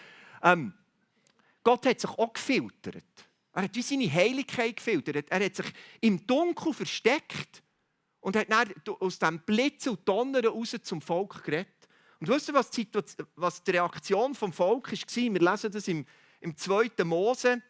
Ähm, 0.42 0.72
Gott 1.62 1.84
hat 1.86 2.00
sich 2.00 2.10
auch 2.10 2.32
gefiltert. 2.32 3.04
Er 3.52 3.64
hat 3.64 3.74
wie 3.74 3.82
seine 3.82 4.10
Heiligkeit 4.10 4.76
gefiltert. 4.76 5.30
Er 5.30 5.44
hat 5.44 5.54
sich 5.54 5.66
im 6.00 6.26
Dunkeln 6.26 6.74
versteckt 6.74 7.62
und 8.20 8.36
hat 8.36 8.50
dann 8.50 8.72
aus 9.00 9.18
dem 9.18 9.40
Blitzen 9.40 9.90
und 9.90 10.08
Donnern 10.08 10.46
raus 10.46 10.74
zum 10.82 11.02
Volk 11.02 11.44
geredet. 11.44 11.68
Und 12.20 12.28
wisst 12.28 12.48
ihr, 12.48 12.54
was 12.54 12.70
die, 12.70 12.88
was 13.36 13.62
die 13.62 13.72
Reaktion 13.72 14.34
vom 14.34 14.52
Volk 14.52 14.90
war? 14.90 15.16
Wir 15.16 15.40
lesen 15.40 15.72
das 15.72 15.88
im, 15.88 16.06
im 16.40 16.56
2. 16.56 17.04
Mose, 17.04 17.60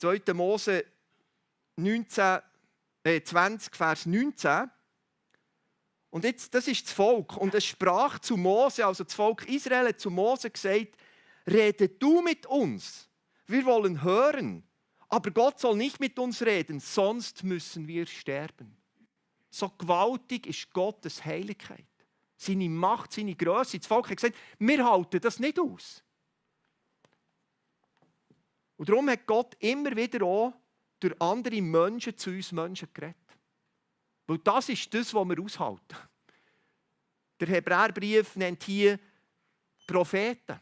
2. 0.00 0.32
Mose 0.34 0.84
19, 1.76 2.38
äh 3.04 3.22
20, 3.22 3.76
Vers 3.76 4.06
19. 4.06 4.70
Und 6.10 6.24
jetzt, 6.24 6.52
das 6.54 6.66
ist 6.66 6.86
das 6.86 6.92
Volk. 6.92 7.36
Und 7.36 7.54
es 7.54 7.64
sprach 7.64 8.18
zu 8.18 8.36
Mose, 8.36 8.84
also 8.84 9.04
das 9.04 9.14
Volk 9.14 9.48
Israel 9.48 9.88
hat 9.88 10.00
zu 10.00 10.10
Mose 10.10 10.50
gesagt, 10.50 10.96
rede 11.46 11.88
du 11.88 12.20
mit 12.20 12.46
uns 12.46 13.10
wir 13.50 13.64
wollen 13.64 14.02
hören, 14.02 14.62
aber 15.08 15.30
Gott 15.32 15.58
soll 15.58 15.76
nicht 15.76 15.98
mit 15.98 16.18
uns 16.18 16.42
reden, 16.42 16.78
sonst 16.78 17.42
müssen 17.42 17.88
wir 17.88 18.06
sterben. 18.06 18.76
So 19.50 19.68
gewaltig 19.68 20.46
ist 20.46 20.72
Gottes 20.72 21.24
Heiligkeit. 21.24 21.84
Seine 22.36 22.68
Macht, 22.68 23.12
seine 23.12 23.34
Größe. 23.34 23.78
Das 23.78 23.88
Volk 23.88 24.08
hat 24.08 24.16
gesagt, 24.16 24.36
wir 24.58 24.84
halten 24.84 25.20
das 25.20 25.40
nicht 25.40 25.58
aus. 25.58 26.02
Und 28.80 28.88
darum 28.88 29.10
hat 29.10 29.26
Gott 29.26 29.56
immer 29.58 29.94
wieder 29.94 30.24
auch 30.24 30.54
durch 30.98 31.14
andere 31.20 31.60
Menschen 31.60 32.16
zu 32.16 32.30
uns 32.30 32.50
Menschen 32.50 32.88
geredet. 32.94 33.14
Weil 34.26 34.38
das 34.38 34.70
ist 34.70 34.94
das, 34.94 35.12
was 35.12 35.28
wir 35.28 35.38
aushalten. 35.38 35.96
Der 37.38 37.48
Hebräerbrief 37.48 38.36
nennt 38.36 38.62
hier 38.62 38.98
Propheten. 39.86 40.58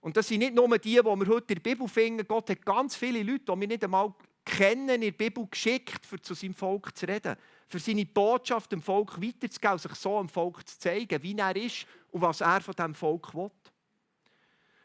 Und 0.00 0.16
das 0.16 0.28
sind 0.28 0.38
nicht 0.38 0.54
nur 0.54 0.66
die, 0.78 0.94
die 0.94 1.04
wir 1.04 1.26
heute 1.26 1.52
in 1.52 1.62
der 1.62 1.70
Bibel 1.70 1.86
finden. 1.86 2.26
Gott 2.26 2.48
hat 2.48 2.64
ganz 2.64 2.96
viele 2.96 3.22
Leute, 3.22 3.44
die 3.44 3.60
wir 3.60 3.68
nicht 3.68 3.84
einmal 3.84 4.14
kennen, 4.46 4.88
in 4.88 5.00
der 5.02 5.10
Bibel 5.10 5.46
geschickt, 5.46 6.10
um 6.10 6.22
zu 6.22 6.32
seinem 6.32 6.54
Volk 6.54 6.96
zu 6.96 7.06
reden. 7.06 7.36
Für 7.68 7.78
seine 7.78 8.06
Botschaft 8.06 8.72
dem 8.72 8.80
Volk 8.80 9.20
weiterzugeben, 9.20 9.78
sich 9.78 9.94
so 9.96 10.18
dem 10.18 10.30
Volk 10.30 10.66
zu 10.66 10.78
zeigen, 10.78 11.22
wie 11.22 11.36
er 11.36 11.54
ist 11.54 11.86
und 12.12 12.22
was 12.22 12.40
er 12.40 12.62
von 12.62 12.74
diesem 12.74 12.94
Volk 12.94 13.34
will. 13.34 13.50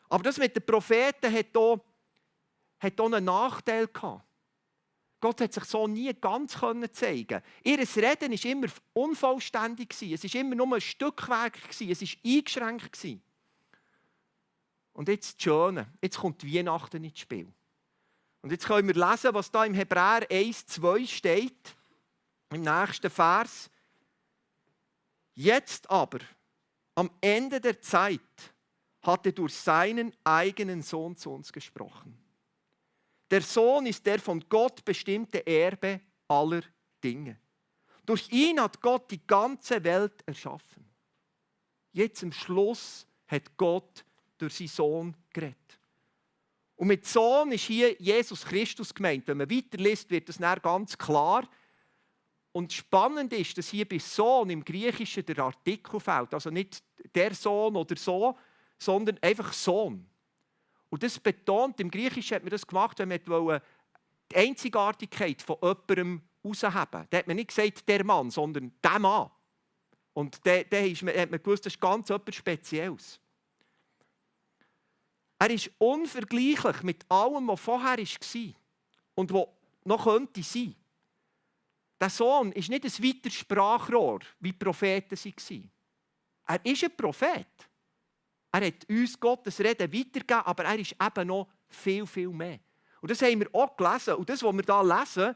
Aber 0.09 0.23
das 0.23 0.37
mit 0.37 0.53
den 0.53 0.65
Propheten 0.65 1.31
hat 1.31 1.47
hier, 1.53 1.81
hat 2.79 2.93
hier 2.95 3.05
einen 3.05 3.25
Nachteil 3.25 3.87
gehabt. 3.87 4.23
Gott 5.19 5.41
hat 5.41 5.53
sich 5.53 5.63
so 5.63 5.87
nie 5.87 6.13
ganz 6.13 6.57
zeigen 6.91 7.41
Ihr 7.63 7.79
Reden 7.79 8.31
war 8.31 8.45
immer 8.45 8.67
unvollständig. 8.93 9.89
Es 9.99 10.23
war 10.23 10.41
immer 10.41 10.55
nur 10.55 10.75
ein 10.75 10.81
Stückwerk. 10.81 11.57
Es 11.69 11.81
war 11.81 12.07
eingeschränkt. 12.23 12.99
Und 14.93 15.07
jetzt 15.09 15.35
das 15.35 15.43
Schöne, 15.43 15.91
jetzt 16.01 16.17
kommt 16.17 16.43
Weihnachten 16.43 17.03
ins 17.03 17.19
Spiel. 17.19 17.51
Und 18.41 18.51
jetzt 18.51 18.65
können 18.65 18.87
wir 18.87 18.95
lesen, 18.95 19.33
was 19.33 19.51
da 19.51 19.65
im 19.65 19.73
Hebräer 19.73 20.27
1, 20.29 20.67
2 20.67 21.05
steht, 21.05 21.75
im 22.51 22.61
nächsten 22.61 23.09
Vers. 23.09 23.69
Jetzt 25.33 25.89
aber, 25.89 26.19
am 26.95 27.11
Ende 27.21 27.59
der 27.59 27.81
Zeit, 27.81 28.21
hat 29.01 29.25
er 29.25 29.31
durch 29.31 29.53
seinen 29.53 30.13
eigenen 30.23 30.81
Sohn 30.81 31.15
zu 31.15 31.31
uns 31.31 31.51
gesprochen. 31.51 32.17
Der 33.29 33.41
Sohn 33.41 33.85
ist 33.85 34.05
der 34.05 34.19
von 34.19 34.43
Gott 34.47 34.83
bestimmte 34.85 35.45
Erbe 35.45 36.01
aller 36.27 36.61
Dinge. 37.03 37.37
Durch 38.05 38.31
ihn 38.31 38.61
hat 38.61 38.81
Gott 38.81 39.11
die 39.11 39.25
ganze 39.25 39.83
Welt 39.83 40.23
erschaffen. 40.25 40.85
Jetzt 41.91 42.23
im 42.23 42.31
Schluss 42.31 43.05
hat 43.27 43.57
Gott 43.57 44.05
durch 44.37 44.55
seinen 44.55 44.67
Sohn 44.67 45.17
geredet. 45.33 45.79
Und 46.77 46.87
mit 46.87 47.05
Sohn 47.05 47.51
ist 47.51 47.65
hier 47.65 47.95
Jesus 47.99 48.45
Christus 48.45 48.93
gemeint. 48.93 49.27
Wenn 49.27 49.37
man 49.37 49.49
weiterliest, 49.49 50.09
wird 50.09 50.29
das 50.29 50.37
dann 50.37 50.59
ganz 50.61 50.97
klar. 50.97 51.49
Und 52.51 52.71
spannend 52.71 53.33
ist, 53.33 53.57
dass 53.57 53.69
hier 53.69 53.87
bei 53.87 53.99
Sohn 53.99 54.49
im 54.51 54.63
Griechischen 54.63 55.25
der 55.25 55.39
Artikel 55.39 55.99
fällt. 55.99 56.33
Also 56.33 56.49
nicht 56.49 56.83
der 57.13 57.33
Sohn 57.33 57.75
oder 57.75 57.95
so, 57.97 58.37
sondern 58.77 59.17
einfach 59.21 59.51
Sohn. 59.53 60.07
Und 60.89 61.03
das 61.03 61.19
betont, 61.19 61.79
im 61.79 61.91
Griechischen 61.91 62.35
hat 62.35 62.43
man 62.43 62.51
das 62.51 62.65
gemacht, 62.65 62.99
wenn 62.99 63.09
man 63.09 63.61
die 64.31 64.35
Einzigartigkeit 64.35 65.41
von 65.41 65.57
jemandem 65.61 66.21
herausheben 66.43 67.07
Da 67.09 67.17
hat 67.17 67.27
man 67.27 67.35
nicht 67.35 67.49
gesagt, 67.49 67.87
der 67.87 68.03
Mann, 68.03 68.31
sondern 68.31 68.71
der 68.83 68.99
Mann. 68.99 69.29
Und 70.13 70.39
da 70.45 70.57
hat 70.57 71.31
man 71.31 71.43
gewusst, 71.43 71.65
das 71.65 71.73
ist 71.73 71.81
ganz 71.81 72.09
etwas 72.09 72.35
Spezielles. 72.35 73.19
Er 75.39 75.49
ist 75.51 75.69
unvergleichlich 75.77 76.83
mit 76.83 77.05
allem, 77.11 77.47
was 77.47 77.59
vorher 77.59 77.97
war 77.97 78.53
und 79.15 79.31
was 79.31 79.47
noch 79.83 80.03
könnte 80.03 80.41
sein. 80.41 80.75
Der 81.99 82.09
Sohn 82.09 82.51
ist 82.51 82.69
nicht 82.69 82.85
ein 82.85 83.03
weiteres 83.03 83.33
Sprachrohr, 83.33 84.19
wie 84.39 84.51
die 84.51 84.57
Propheten 84.57 85.15
waren. 85.15 85.71
Er 86.47 86.65
ist 86.65 86.83
ein 86.83 86.95
Prophet. 86.95 87.47
Er 88.59 88.65
hat 88.65 88.89
uns 88.89 89.19
Gottes 89.19 89.59
Reden 89.59 89.93
weitergegeben, 89.93 90.43
aber 90.43 90.63
er 90.63 90.79
ist 90.79 90.95
eben 90.99 91.27
noch 91.27 91.47
viel, 91.69 92.07
viel 92.07 92.29
mehr. 92.29 92.59
Und 93.01 93.11
das 93.11 93.21
haben 93.21 93.39
wir 93.39 93.53
auch 93.53 93.77
gelesen. 93.77 94.15
Und 94.15 94.27
das, 94.27 94.41
was 94.41 94.51
wir 94.55 94.63
hier 94.63 94.97
lesen, 94.97 95.35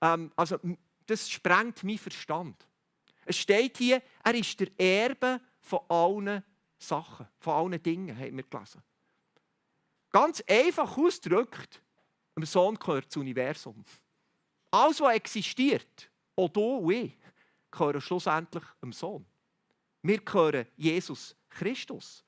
ähm, 0.00 0.32
also, 0.36 0.56
das 1.04 1.28
sprengt 1.28 1.82
meinen 1.82 1.98
Verstand. 1.98 2.64
Es 3.26 3.38
steht 3.38 3.78
hier, 3.78 4.00
er 4.22 4.34
ist 4.34 4.60
der 4.60 4.68
Erbe 4.78 5.40
von 5.60 5.80
allen 5.88 6.44
Sachen, 6.78 7.26
von 7.40 7.54
allen 7.54 7.82
Dingen, 7.82 8.16
haben 8.16 8.36
wir 8.36 8.44
gelesen. 8.44 8.82
Ganz 10.12 10.40
einfach 10.48 10.96
ausgedrückt, 10.96 11.82
dem 12.36 12.46
Sohn 12.46 12.76
gehört 12.76 13.06
das 13.06 13.16
Universum. 13.16 13.84
Alles, 14.70 15.00
was 15.00 15.14
existiert, 15.14 16.08
auch 16.36 16.48
du 16.48 16.76
und 16.76 16.92
ich, 16.92 17.18
gehören 17.72 18.00
schlussendlich 18.00 18.64
dem 18.80 18.92
Sohn. 18.92 19.26
Wir 20.02 20.18
gehören 20.18 20.66
Jesus 20.76 21.34
Christus. 21.48 22.24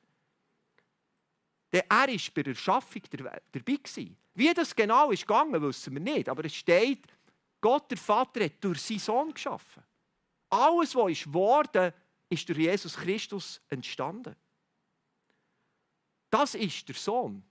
Denn 1.73 1.83
er 1.89 1.97
war 1.97 2.07
bei 2.07 2.43
der 2.43 2.53
Erschaffung 2.53 3.03
dabei. 3.11 3.41
Gewesen. 3.51 4.17
Wie 4.35 4.53
das 4.53 4.77
genau 4.77 5.11
ist 5.11 5.27
gegangen, 5.27 5.61
wissen 5.63 5.95
wir 5.95 6.01
nicht. 6.01 6.29
Aber 6.29 6.45
es 6.45 6.55
steht, 6.55 7.07
Gott, 7.61 7.91
der 7.91 7.99
Vater, 7.99 8.45
hat 8.45 8.63
durch 8.63 8.83
seinen 8.83 8.99
Sohn 8.99 9.33
geschaffen. 9.33 9.83
Alles, 10.51 10.95
was 10.95 11.13
ist 11.13 11.25
geworden, 11.25 11.93
ist 12.29 12.49
durch 12.49 12.59
Jesus 12.59 12.97
Christus 12.97 13.61
entstanden. 13.69 14.37
Das 16.29 16.55
ist 16.55 16.89
der 16.89 16.95
Sohn. 16.95 17.43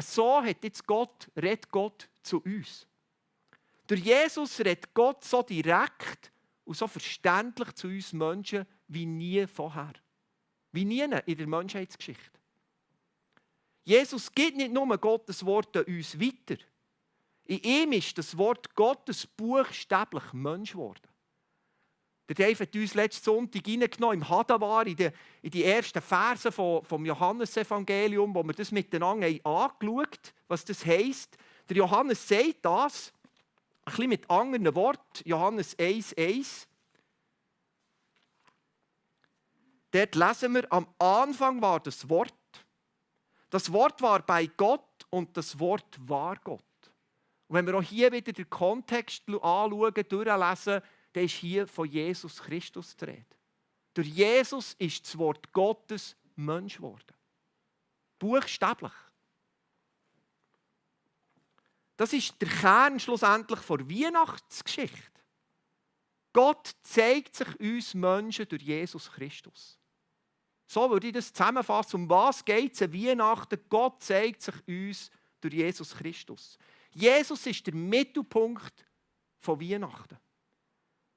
So 0.00 0.42
hat 0.42 0.62
jetzt 0.62 0.86
Gott, 0.86 1.28
redet 1.36 1.70
Gott 1.70 2.08
zu 2.22 2.40
uns. 2.40 2.86
Durch 3.86 4.00
Jesus 4.00 4.58
redet 4.60 4.94
Gott 4.94 5.24
so 5.24 5.42
direkt 5.42 6.30
und 6.64 6.76
so 6.76 6.86
verständlich 6.86 7.72
zu 7.72 7.88
uns 7.88 8.12
Menschen 8.12 8.66
wie 8.86 9.06
nie 9.06 9.46
vorher. 9.46 9.94
Wie 10.70 10.84
nie 10.84 11.00
in 11.00 11.10
der 11.10 11.46
Menschheitsgeschichte. 11.46 12.37
Jesus 13.88 14.30
gibt 14.30 14.58
nicht 14.58 14.70
nur 14.70 14.98
Gottes 14.98 15.46
Wort 15.46 15.74
an 15.74 15.84
uns 15.84 16.20
weiter. 16.20 16.62
In 17.46 17.58
ihm 17.60 17.92
ist 17.92 18.18
das 18.18 18.36
Wort 18.36 18.74
Gottes 18.74 19.26
buchstäblich 19.26 20.30
Mensch 20.34 20.72
geworden. 20.72 21.08
Der 22.28 22.34
Dave 22.34 22.64
hat 22.64 22.76
uns 22.76 22.92
letzten 22.92 23.24
Sonntag 23.24 23.66
reingenommen 23.66 24.18
im 24.18 24.28
Hadawar, 24.28 24.86
in 24.86 24.94
die, 24.94 25.08
in 25.40 25.50
die 25.50 25.64
ersten 25.64 26.02
Verse 26.02 26.52
vom, 26.52 26.84
vom 26.84 27.06
Johannesevangelium, 27.06 28.34
wo 28.34 28.42
wir 28.42 28.52
das 28.52 28.72
miteinander 28.72 29.26
haben 29.26 29.46
angeschaut 29.46 30.34
was 30.48 30.66
das 30.66 30.84
heisst. 30.84 31.38
Der 31.70 31.78
Johannes 31.78 32.28
sagt 32.28 32.58
das, 32.60 33.10
ein 33.86 33.92
bisschen 33.92 34.08
mit 34.10 34.28
anderen 34.28 34.74
Worten, 34.74 35.22
Johannes 35.24 35.78
1,1. 35.78 36.66
Dort 39.92 40.14
lesen 40.14 40.54
wir, 40.54 40.70
am 40.70 40.86
Anfang 40.98 41.62
war 41.62 41.80
das 41.80 42.06
Wort. 42.10 42.34
Das 43.50 43.72
Wort 43.72 44.02
war 44.02 44.20
bei 44.20 44.46
Gott 44.46 45.06
und 45.10 45.36
das 45.36 45.58
Wort 45.58 45.98
war 46.00 46.36
Gott. 46.36 46.62
Und 47.48 47.56
wenn 47.56 47.66
wir 47.66 47.78
auch 47.78 47.82
hier 47.82 48.12
wieder 48.12 48.32
den 48.32 48.50
Kontext 48.50 49.26
anschauen, 49.28 49.94
durchlesen, 49.94 50.82
dann 51.12 51.24
ist 51.24 51.34
hier 51.34 51.66
von 51.66 51.88
Jesus 51.88 52.42
Christus 52.42 52.96
die 52.96 53.04
Rede. 53.06 53.24
Durch 53.94 54.08
Jesus 54.08 54.74
ist 54.74 55.06
das 55.06 55.18
Wort 55.18 55.52
Gottes 55.52 56.14
Mensch 56.36 56.76
geworden. 56.76 57.14
Buchstäblich. 58.18 58.92
Das 61.96 62.12
ist 62.12 62.40
der 62.40 62.48
Kern 62.48 63.00
schlussendlich 63.00 63.60
der 63.60 63.90
Weihnachtsgeschichte. 63.90 65.20
Gott 66.32 66.76
zeigt 66.82 67.34
sich 67.34 67.58
uns 67.58 67.94
Menschen 67.94 68.48
durch 68.48 68.62
Jesus 68.62 69.10
Christus. 69.10 69.78
So 70.70 70.90
würde 70.90 71.06
ich 71.06 71.14
das 71.14 71.32
zusammenfassen. 71.32 72.02
Um 72.02 72.10
was 72.10 72.44
geht 72.44 72.74
es 72.74 72.82
an 72.82 72.92
Weihnachten? 72.92 73.58
Gott 73.70 74.02
zeigt 74.02 74.42
sich 74.42 74.54
uns 74.68 75.10
durch 75.40 75.54
Jesus 75.54 75.96
Christus. 75.96 76.58
Jesus 76.90 77.46
ist 77.46 77.66
der 77.66 77.74
Mittelpunkt 77.74 78.84
von 79.38 79.58
Weihnachten. 79.58 80.18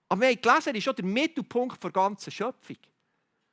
Aber 0.07 0.21
wir 0.21 0.29
haben 0.29 0.41
gelesen, 0.41 0.69
er 0.69 0.75
ist 0.75 0.83
schon 0.85 0.95
der 0.95 1.05
Mittelpunkt 1.05 1.83
der 1.83 1.91
ganzen 1.91 2.31
Schöpfung. 2.31 2.77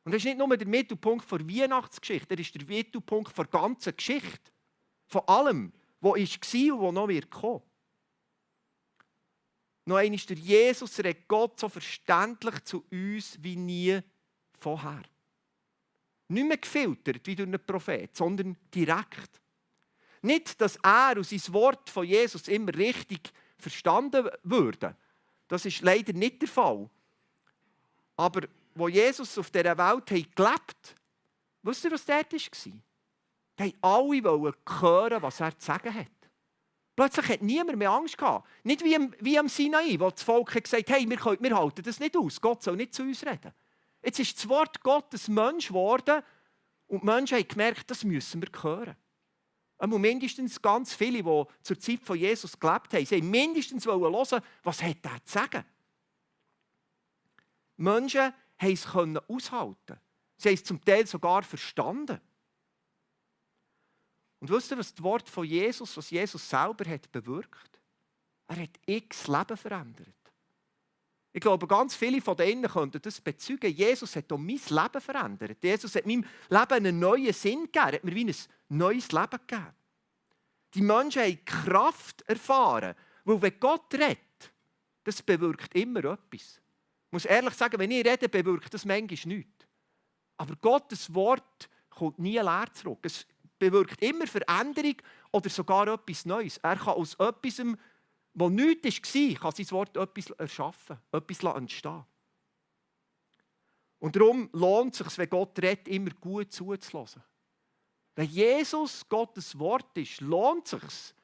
Und 0.05 0.13
er 0.13 0.19
ist 0.19 0.25
nicht 0.25 0.39
nur 0.39 0.57
der 0.57 0.69
Mittelpunkt 0.69 1.31
der 1.33 1.41
Weihnachtsgeschichte, 1.41 2.33
er 2.33 2.41
ist 2.41 2.55
der 2.55 2.65
Mittelpunkt 2.65 3.37
der 3.37 3.47
ganzen 3.47 3.97
Geschichte. 3.97 4.53
Von 5.09 5.23
allem, 5.27 5.73
was 6.01 6.13
war 6.13 6.21
und 6.21 6.83
was 6.83 6.95
noch 6.95 7.09
wird 7.09 7.31
kommen. 7.31 7.63
Noch 9.85 9.97
einmal, 9.97 10.19
der 10.19 10.37
Jesus 10.37 10.97
redet 10.99 11.27
Gott 11.27 11.59
so 11.59 11.69
verständlich 11.69 12.63
zu 12.63 12.85
uns 12.91 13.37
wie 13.43 13.57
nie 13.57 14.01
vorher. 14.53 15.03
Nicht 16.29 16.47
mehr 16.47 16.59
gefiltert 16.59 17.27
wie 17.27 17.35
durch 17.35 17.49
einen 17.49 17.65
Prophet, 17.65 18.15
sondern 18.17 18.57
direkt. 18.75 19.41
Nicht, 20.23 20.61
dass 20.61 20.77
er 20.83 21.17
und 21.17 21.27
sein 21.27 21.55
Wort 21.55 21.89
von 21.89 22.05
Jesus 22.05 22.49
immer 22.49 22.75
richtig 22.75 23.33
verstanden 23.57 24.29
würde. 24.43 24.97
Das 25.49 25.65
ist 25.65 25.81
leider 25.83 26.13
nicht 26.13 26.43
der 26.43 26.49
Fall. 26.49 26.89
Aber 28.17 28.43
wo 28.75 28.89
Jesus 28.89 29.39
auf 29.39 29.51
dieser 29.51 29.79
Welt 29.79 30.07
gelebt 30.07 30.41
hat, 30.41 30.95
wisst 31.63 31.85
ihr, 31.85 31.91
was 31.91 32.05
dort 32.05 32.33
war? 32.33 32.73
Die 33.61 33.77
alle 33.81 34.25
wollten 34.25 34.81
hören, 34.81 35.23
was 35.23 35.41
er 35.41 35.59
zu 35.59 35.67
sagen 35.67 35.95
hat. 35.95 36.07
Plötzlich 36.95 37.29
hat 37.29 37.43
niemand 37.43 37.79
mehr 37.79 37.91
Angst 37.91 38.19
gehabt. 38.19 38.49
Nicht 38.65 38.83
wie 38.83 38.97
am, 38.97 39.15
wie 39.21 39.39
am 39.39 39.49
Sinai, 39.49 39.97
wo 39.99 40.11
das 40.11 40.23
Volk 40.23 40.53
gesagt 40.53 40.91
hat, 40.91 40.97
hey, 40.97 41.09
wir, 41.09 41.17
können, 41.17 41.39
wir 41.41 41.57
halten 41.57 41.83
das 41.83 42.01
nicht 42.01 42.17
aus. 42.17 42.41
Gott 42.41 42.63
soll 42.63 42.77
nicht 42.77 42.93
zu 42.93 43.03
uns 43.03 43.25
reden. 43.25 43.53
Jetzt 44.03 44.21
ist 44.21 44.37
das 44.39 44.49
Wort 44.49 44.81
Gottes 44.83 45.29
Mensch 45.29 45.69
geworden 45.69 46.23
und 46.87 47.03
die 47.03 47.07
Menschen 47.07 47.39
haben 47.39 47.49
gemerkt, 47.49 47.91
das 47.91 48.05
müssen 48.05 48.43
wir 48.43 48.63
hören. 48.63 48.97
Und 49.79 50.01
mindestens 50.01 50.61
ganz 50.61 50.95
viele, 50.95 51.23
die 51.23 51.45
zur 51.63 51.79
Zeit 51.79 52.03
von 52.03 52.19
Jesus 52.19 52.59
gelebt 52.59 52.93
haben, 52.95 53.07
sie 53.07 53.23
mindestens 53.23 53.87
hören, 53.87 54.13
was 54.13 54.83
hat 54.83 55.05
er 55.05 55.25
zu 55.25 55.33
sagen. 55.33 55.65
Menschen 57.77 58.33
haben 58.59 58.73
es 58.73 58.87
aushalten. 58.87 60.01
Sie 60.37 60.49
haben 60.49 60.55
es 60.55 60.65
zum 60.65 60.85
Teil 60.85 61.07
sogar 61.07 61.43
verstanden. 61.43 62.21
Und 64.41 64.51
wisst 64.51 64.71
ihr, 64.71 64.79
was 64.79 64.95
das 64.95 65.03
Wort 65.03 65.29
von 65.29 65.45
Jesus, 65.45 65.97
was 65.97 66.11
Jesus 66.11 66.49
selber 66.49 66.89
hat 66.89 67.11
bewirkt? 67.11 67.81
Er 68.47 68.63
hat 68.63 68.81
x 68.87 69.27
Leben 69.27 69.57
verändert. 69.57 70.18
Ich 71.33 71.41
glaube, 71.41 71.67
ganz 71.67 71.95
viele 71.95 72.21
von 72.21 72.37
denen 72.37 72.71
könnten 72.71 73.03
das 73.03 73.21
bezeugen. 73.21 73.73
Jesus 73.73 74.17
hat 74.17 74.33
auch 74.33 74.39
mein 74.39 74.61
Leben 74.69 75.01
verändert. 75.01 75.63
Jesus 75.63 75.95
hat 75.95 76.07
meinem 76.07 76.25
Leben 76.49 76.73
einen 76.73 76.99
neuen 76.99 77.33
Sinn 77.33 77.65
gegeben. 77.65 77.87
Er 77.89 77.93
hat 77.93 78.05
mir 78.05 78.15
wie 78.15 78.25
ein 78.25 78.35
neues 78.69 79.13
Leben 79.13 79.39
gegeben. 79.47 79.75
Die 80.75 80.83
Menschen 80.83 81.23
haben 81.23 81.45
Kraft 81.45 82.23
erfahren. 82.23 82.95
Weil 83.25 83.43
wenn 83.43 83.61
Gott 83.61 83.93
redet, 83.95 84.19
das 85.05 85.23
bewirkt 85.23 85.75
immer 85.75 86.01
etwas. 86.05 86.61
Ich 87.09 87.13
muss 87.13 87.25
ehrlich 87.25 87.55
sagen, 87.55 87.79
wenn 87.79 87.91
ich 87.91 88.07
rede, 88.07 88.29
bewirkt 88.29 88.73
das 88.73 88.85
manchmal 88.85 89.37
nichts. 89.37 89.67
Aber 90.37 90.57
Gottes 90.57 91.13
Wort 91.15 91.69
kommt 91.91 92.19
nie 92.19 92.39
leer 92.39 92.67
zurück. 92.73 93.01
Es 93.03 93.27
bewirkt 93.59 94.03
immer 94.03 94.27
Veränderung 94.27 94.97
oder 95.33 95.51
sogar 95.51 95.89
etwas 95.89 96.25
Neues. 96.25 96.59
Er 96.59 96.77
kann 96.77 96.95
aus 96.95 97.15
etwas, 97.15 97.63
was 98.35 98.51
nichts 98.51 99.15
war, 99.15 99.35
kann 99.35 99.53
sein 99.53 99.71
Wort 99.71 99.97
etwas 99.97 100.31
erschaffen, 100.39 100.99
etwas 101.13 101.55
entstehen. 101.55 102.05
Und 103.99 104.15
darum 104.15 104.49
lohnt 104.53 104.99
es 105.01 105.07
sich, 105.07 105.19
wenn 105.19 105.31
Gott 105.31 105.59
redet, 105.59 105.89
immer 105.89 106.11
gut 106.11 106.53
zuzulassen. 106.53 107.23
Wenn 108.15 108.29
Jesus 108.29 109.09
Gottes 109.09 109.59
Wort 109.59 109.97
ist, 109.99 110.21
lohnt 110.21 110.73
es 110.73 110.81
sich, 110.81 111.15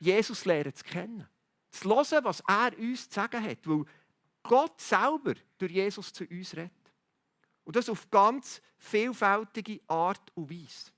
Jesus 0.00 0.44
lernen 0.44 0.74
zu 0.74 0.84
kennen. 0.84 1.28
Zu 1.70 1.88
hören, 1.88 2.24
was 2.24 2.40
er 2.46 2.76
uns 2.78 3.08
zu 3.08 3.14
sagen 3.14 3.42
hat. 3.42 3.66
Weil 3.66 3.84
Gott 4.42 4.80
selber 4.80 5.34
durch 5.58 5.72
Jesus 5.72 6.12
zu 6.12 6.24
uns 6.24 6.56
redet. 6.56 6.72
Und 7.64 7.76
das 7.76 7.88
auf 7.88 8.10
ganz 8.10 8.60
vielfältige 8.76 9.80
Art 9.86 10.30
und 10.34 10.50
Weise. 10.50 10.90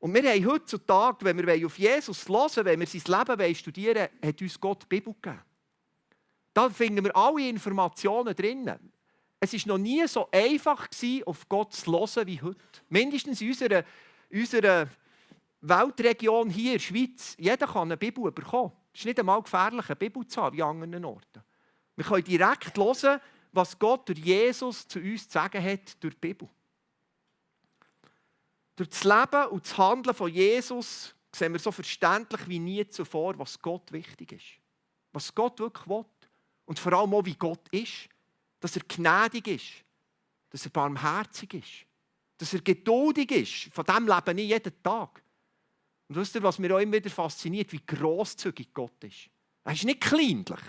Und 0.00 0.14
wir 0.14 0.32
haben 0.32 0.46
heutzutage, 0.46 1.24
wenn 1.26 1.46
wir 1.46 1.66
auf 1.66 1.78
Jesus 1.78 2.26
hören, 2.26 2.64
wenn 2.64 2.80
wir 2.80 2.86
sein 2.86 3.02
Leben 3.38 3.54
studieren 3.54 3.96
wollen, 3.96 4.08
hat 4.24 4.42
uns 4.42 4.58
Gott 4.58 4.82
die 4.82 4.86
Bibel 4.86 5.14
gegeben. 5.20 5.42
Da 6.54 6.70
finden 6.70 7.04
wir 7.04 7.14
alle 7.14 7.48
Informationen 7.48 8.34
drin. 8.34 8.72
Es 9.38 9.52
war 9.52 9.60
noch 9.66 9.78
nie 9.78 10.06
so 10.08 10.28
einfach, 10.32 10.88
auf 11.26 11.48
Gott 11.48 11.74
zu 11.74 11.92
hören 11.92 12.26
wie 12.26 12.40
heute. 12.40 12.58
Mindestens 12.88 13.40
in 13.42 13.48
unserer, 13.48 13.84
unserer 14.32 14.88
Weltregion 15.60 16.48
hier 16.48 16.72
in 16.72 16.78
der 16.78 16.84
Schweiz. 16.84 17.36
Jeder 17.38 17.66
kann 17.66 17.88
eine 17.88 17.96
Bibel 17.98 18.32
bekommen. 18.32 18.72
Es 18.92 19.00
ist 19.00 19.06
nicht 19.06 19.20
einmal 19.20 19.42
gefährlich, 19.42 19.86
eine 19.86 19.96
Bibel 19.96 20.26
zu 20.26 20.42
haben 20.42 20.56
wie 20.56 20.62
an 20.62 20.82
anderen 20.82 21.04
Orten. 21.04 21.42
Wir 21.96 22.04
können 22.04 22.24
direkt 22.24 22.76
hören, 22.76 23.20
was 23.52 23.78
Gott 23.78 24.08
durch 24.08 24.18
Jesus 24.18 24.88
zu 24.88 24.98
uns 24.98 25.28
zu 25.28 25.32
sagen 25.32 25.62
hat 25.62 26.02
durch 26.02 26.14
die 26.14 26.20
Bibel. 26.20 26.48
Durch 28.80 28.88
das 28.88 29.04
Leben 29.04 29.46
und 29.48 29.66
das 29.66 29.76
Handeln 29.76 30.16
von 30.16 30.32
Jesus 30.32 31.14
sehen 31.36 31.52
wir 31.52 31.60
so 31.60 31.70
verständlich 31.70 32.48
wie 32.48 32.58
nie 32.58 32.88
zuvor, 32.88 33.38
was 33.38 33.60
Gott 33.60 33.92
wichtig 33.92 34.32
ist. 34.32 34.58
Was 35.12 35.34
Gott 35.34 35.58
wirklich 35.58 35.86
will. 35.86 36.06
Und 36.64 36.78
vor 36.78 36.94
allem 36.94 37.12
auch, 37.12 37.26
wie 37.26 37.34
Gott 37.34 37.68
ist. 37.72 38.08
Dass 38.58 38.76
er 38.76 38.82
gnädig 38.88 39.48
ist. 39.48 39.84
Dass 40.48 40.64
er 40.64 40.70
barmherzig 40.70 41.52
ist. 41.52 41.86
Dass 42.38 42.54
er 42.54 42.62
geduldig 42.62 43.30
ist. 43.32 43.74
Von 43.74 43.84
dem 43.84 44.08
leben 44.08 44.38
ich 44.38 44.48
jeden 44.48 44.82
Tag. 44.82 45.22
Und 46.08 46.16
wisst 46.16 46.36
ihr, 46.36 46.42
was 46.42 46.58
mir 46.58 46.74
auch 46.74 46.80
immer 46.80 46.94
wieder 46.94 47.10
fasziniert, 47.10 47.70
wie 47.72 47.84
grosszügig 47.84 48.72
Gott 48.72 49.04
ist. 49.04 49.28
Er 49.62 49.74
ist 49.74 49.84
nicht 49.84 50.00
kleinlich. 50.00 50.62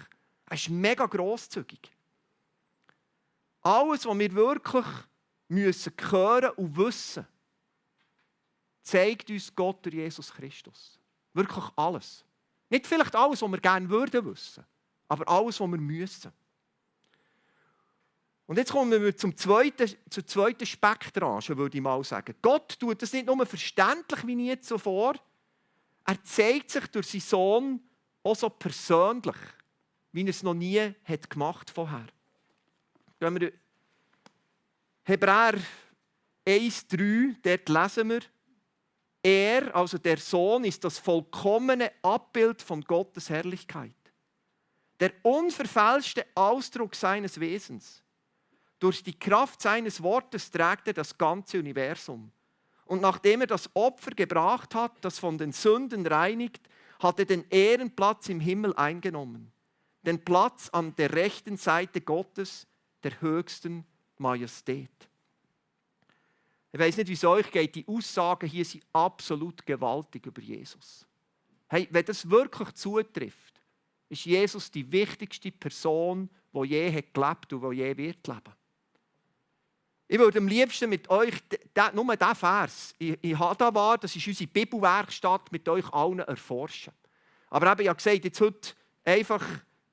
Er 0.47 0.53
ist 0.55 0.69
mega 0.69 1.05
grosszügig. 1.05 1.89
Alles, 3.61 4.05
was 4.05 4.19
wir 4.19 4.33
wirklich 4.33 4.85
müssen 5.47 5.93
hören 6.09 6.51
und 6.57 6.75
wissen, 6.75 7.25
zeigt 8.81 9.29
uns 9.29 9.53
Gott 9.55 9.85
durch 9.85 9.95
Jesus 9.95 10.31
Christus. 10.31 10.99
Wirklich 11.33 11.65
alles. 11.75 12.25
Nicht 12.69 12.87
vielleicht 12.87 13.15
alles, 13.15 13.41
was 13.41 13.51
wir 13.51 13.59
gerne 13.59 13.89
würden 13.89 14.25
wissen, 14.25 14.65
aber 15.07 15.27
alles, 15.27 15.59
was 15.59 15.69
wir 15.69 15.77
müssen. 15.77 16.31
Und 18.47 18.57
jetzt 18.57 18.71
kommen 18.71 18.91
wir 18.91 19.15
zum 19.15 19.35
zweiten, 19.37 19.89
zur 20.09 20.25
zweiten 20.25 20.65
Spektrange, 20.65 21.57
würde 21.57 21.77
ich 21.77 21.81
mal 21.81 22.03
sagen. 22.03 22.35
Gott 22.41 22.77
tut 22.79 23.01
das 23.01 23.13
nicht 23.13 23.25
nur 23.25 23.45
verständlich 23.45 24.27
wie 24.27 24.35
nie 24.35 24.59
zuvor, 24.59 25.15
er 26.05 26.23
zeigt 26.23 26.69
sich 26.71 26.87
durch 26.87 27.07
seinen 27.07 27.21
Sohn 27.21 27.79
auch 28.23 28.35
so 28.35 28.49
persönlich, 28.49 29.35
wie 30.11 30.23
er 30.23 30.29
es 30.29 30.43
noch 30.43 30.53
nie 30.53 30.93
hat 31.03 31.29
gemacht 31.29 31.69
vorher. 31.69 32.07
Wenn 33.19 33.39
wir 33.39 33.53
Hebräer 35.03 35.59
1,3, 36.45 37.35
dort 37.41 37.69
lesen 37.69 38.09
wir, 38.09 38.21
er, 39.23 39.75
also 39.75 39.97
der 39.97 40.17
Sohn, 40.17 40.63
ist 40.63 40.83
das 40.83 40.99
vollkommene 40.99 41.91
Abbild 42.01 42.61
von 42.61 42.81
Gottes 42.81 43.29
Herrlichkeit. 43.29 43.93
Der 44.99 45.13
unverfälschte 45.23 46.25
Ausdruck 46.35 46.95
seines 46.95 47.39
Wesens. 47.39 48.03
Durch 48.79 49.03
die 49.03 49.17
Kraft 49.17 49.61
seines 49.61 50.01
Wortes 50.01 50.49
trägt 50.49 50.87
er 50.87 50.93
das 50.93 51.17
ganze 51.17 51.59
Universum. 51.59 52.31
Und 52.85 53.01
nachdem 53.01 53.41
er 53.41 53.47
das 53.47 53.69
Opfer 53.75 54.11
gebracht 54.11 54.75
hat, 54.75 54.93
das 55.01 55.19
von 55.19 55.37
den 55.37 55.51
Sünden 55.51 56.05
reinigt, 56.05 56.67
hat 56.99 57.19
er 57.19 57.25
den 57.25 57.45
Ehrenplatz 57.49 58.29
im 58.29 58.39
Himmel 58.39 58.75
eingenommen. 58.75 59.51
den 60.03 60.23
Platz 60.23 60.69
an 60.69 60.95
der 60.95 61.13
rechten 61.13 61.57
Seite 61.57 62.01
Gottes, 62.01 62.67
der 63.03 63.21
höchsten 63.21 63.85
Majestät. 64.17 64.89
Ich 66.73 66.79
weiß 66.79 66.97
nicht, 66.97 67.09
wie 67.09 67.13
es 67.13 67.23
euch 67.23 67.51
geht. 67.51 67.75
Die 67.75 67.87
Aussagen 67.87 68.47
hier 68.47 68.63
sind 68.63 68.85
absolut 68.93 69.65
gewaltig 69.65 70.25
über 70.25 70.41
Jesus. 70.41 71.05
Hey, 71.67 71.87
wenn 71.91 72.05
das 72.05 72.29
wirklich 72.29 72.71
zutrifft, 72.73 73.61
ist 74.09 74.25
Jesus 74.25 74.71
die 74.71 74.89
wichtigste 74.91 75.51
Person, 75.51 76.29
die 76.53 76.67
je 76.67 76.93
hat 76.93 77.13
gelebt 77.13 77.53
und 77.53 77.71
die 77.71 77.77
je 77.77 77.97
wird 77.97 78.27
leben. 78.27 78.53
Ich 80.07 80.19
würde 80.19 80.39
am 80.39 80.47
liebsten 80.47 80.89
mit 80.89 81.09
euch 81.09 81.33
nur 81.93 82.15
diesen 82.17 82.35
Vers, 82.35 82.93
ich, 82.97 83.17
ich 83.21 83.39
habe 83.39 83.55
da 83.55 83.73
war, 83.73 83.97
das 83.97 84.13
ist 84.13 84.27
unsere 84.27 84.49
Bibelwerkstatt, 84.49 85.49
mit 85.53 85.67
euch 85.69 85.87
allen 85.93 86.19
erforschen. 86.19 86.91
Aber 87.49 87.71
eben, 87.71 87.81
ich 87.81 87.87
habe 87.87 87.95
gesagt, 87.95 88.25
jetzt 88.25 88.41
heute 88.41 88.73
einfach 89.05 89.41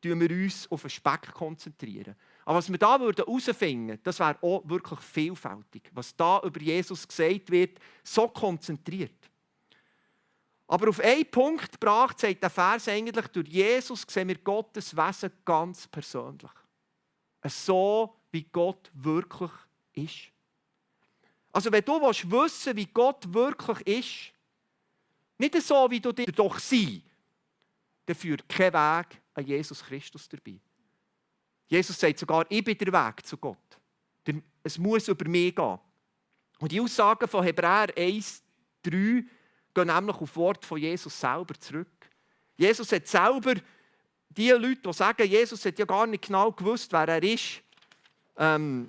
tun 0.01 0.21
wir 0.21 0.31
uns 0.31 0.69
auf 0.73 0.81
den 0.81 0.91
Speck 0.91 1.33
konzentrieren. 1.33 2.17
Aber 2.49 2.57
was 2.57 2.71
wir 2.71 2.79
da 2.79 2.99
herausfinden 2.99 3.89
würden, 3.89 4.01
das 4.03 4.19
wäre 4.19 4.43
auch 4.43 4.67
wirklich 4.67 5.01
vielfältig. 5.01 5.91
Was 5.93 6.17
da 6.17 6.41
über 6.43 6.59
Jesus 6.59 7.07
gesagt 7.07 7.51
wird, 7.51 7.79
so 8.03 8.27
konzentriert. 8.27 9.29
Aber 10.67 10.89
auf 10.89 10.99
einen 10.99 11.31
Punkt 11.31 11.73
gebracht, 11.73 12.19
sagt 12.19 12.43
der 12.43 12.49
Vers 12.49 12.89
eigentlich, 12.89 13.27
durch 13.27 13.49
Jesus 13.49 14.07
sehen 14.09 14.29
wir 14.29 14.39
Gottes 14.39 14.97
Wesen 14.97 15.31
ganz 15.45 15.87
persönlich. 15.89 16.51
So, 17.45 18.17
wie 18.31 18.45
Gott 18.45 18.91
wirklich 18.95 19.53
ist. 19.93 20.33
Also 21.53 21.71
wenn 21.71 21.85
du 21.85 22.01
wissen 22.01 22.31
willst, 22.31 22.75
wie 22.75 22.87
Gott 22.87 23.31
wirklich 23.31 23.87
ist, 23.87 24.33
nicht 25.37 25.61
so, 25.61 25.91
wie 25.91 26.01
du 26.01 26.13
dir 26.13 26.33
doch 26.33 26.59
sein, 26.59 27.03
dann 28.07 28.17
führt 28.17 28.49
kein 28.49 28.73
Weg 28.73 29.21
an 29.35 29.45
Jesus 29.45 29.85
Christus 29.85 30.27
dabei. 30.27 30.59
Jesus 31.69 31.99
sagt 31.99 32.19
sogar, 32.19 32.47
ich 32.49 32.65
bin 32.65 32.77
der 32.77 32.93
Weg 32.93 33.25
zu 33.25 33.37
Gott. 33.37 33.57
Es 34.63 34.79
muss 34.79 35.09
über 35.09 35.29
mich 35.29 35.55
gehen. 35.55 35.79
Und 36.59 36.73
die 36.73 36.81
Aussagen 36.81 37.29
von 37.29 37.45
Hebräer 37.45 37.89
1, 37.97 38.43
3 38.83 38.91
gehen 38.91 39.27
nämlich 39.75 40.17
auf 40.17 40.37
Wort 40.37 40.65
von 40.65 40.79
Jesus 40.79 41.19
selber 41.19 41.55
zurück. 41.59 42.11
Jesus 42.57 42.91
hat 42.91 43.07
selber 43.07 43.55
die 44.29 44.51
Leute, 44.51 44.83
die 44.83 44.93
sagen, 44.93 45.27
Jesus 45.27 45.65
hat 45.65 45.79
ja 45.79 45.85
gar 45.85 46.07
nicht 46.07 46.27
genau 46.27 46.51
gewusst, 46.53 46.93
wer 46.93 47.09
er 47.09 47.23
ist, 47.23 47.63
ähm, 48.37 48.89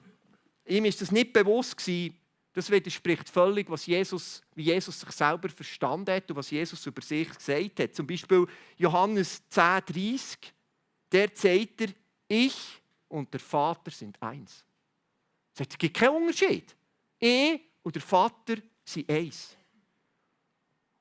ihm 0.65 0.85
ist 0.85 1.01
das 1.01 1.11
nicht 1.11 1.33
bewusst 1.33 1.77
gewesen, 1.77 2.15
das 2.53 2.69
widerspricht 2.69 3.29
völlig, 3.29 3.69
was 3.69 3.85
Jesus, 3.85 4.41
wie 4.55 4.63
Jesus 4.63 4.99
sich 4.99 5.11
selber 5.11 5.49
verstanden 5.49 6.13
hat 6.13 6.29
und 6.29 6.37
was 6.37 6.49
Jesus 6.49 6.85
über 6.85 7.01
sich 7.01 7.29
gesagt 7.29 7.79
hat. 7.79 7.95
Zum 7.95 8.07
Beispiel 8.07 8.47
Johannes 8.77 9.47
10, 9.49 9.81
30, 9.87 10.53
der 11.11 11.29
sagt 11.33 11.81
er, 11.81 11.87
ich 12.29 12.81
und 13.09 13.33
der 13.33 13.41
Vater 13.41 13.91
sind 13.91 14.21
eins. 14.21 14.63
Es 15.57 15.77
gibt 15.77 15.97
keinen 15.97 16.15
Unterschied. 16.15 16.73
Ich 17.19 17.59
und 17.83 17.93
der 17.93 18.01
Vater 18.01 18.55
sind 18.85 19.09
eins. 19.09 19.57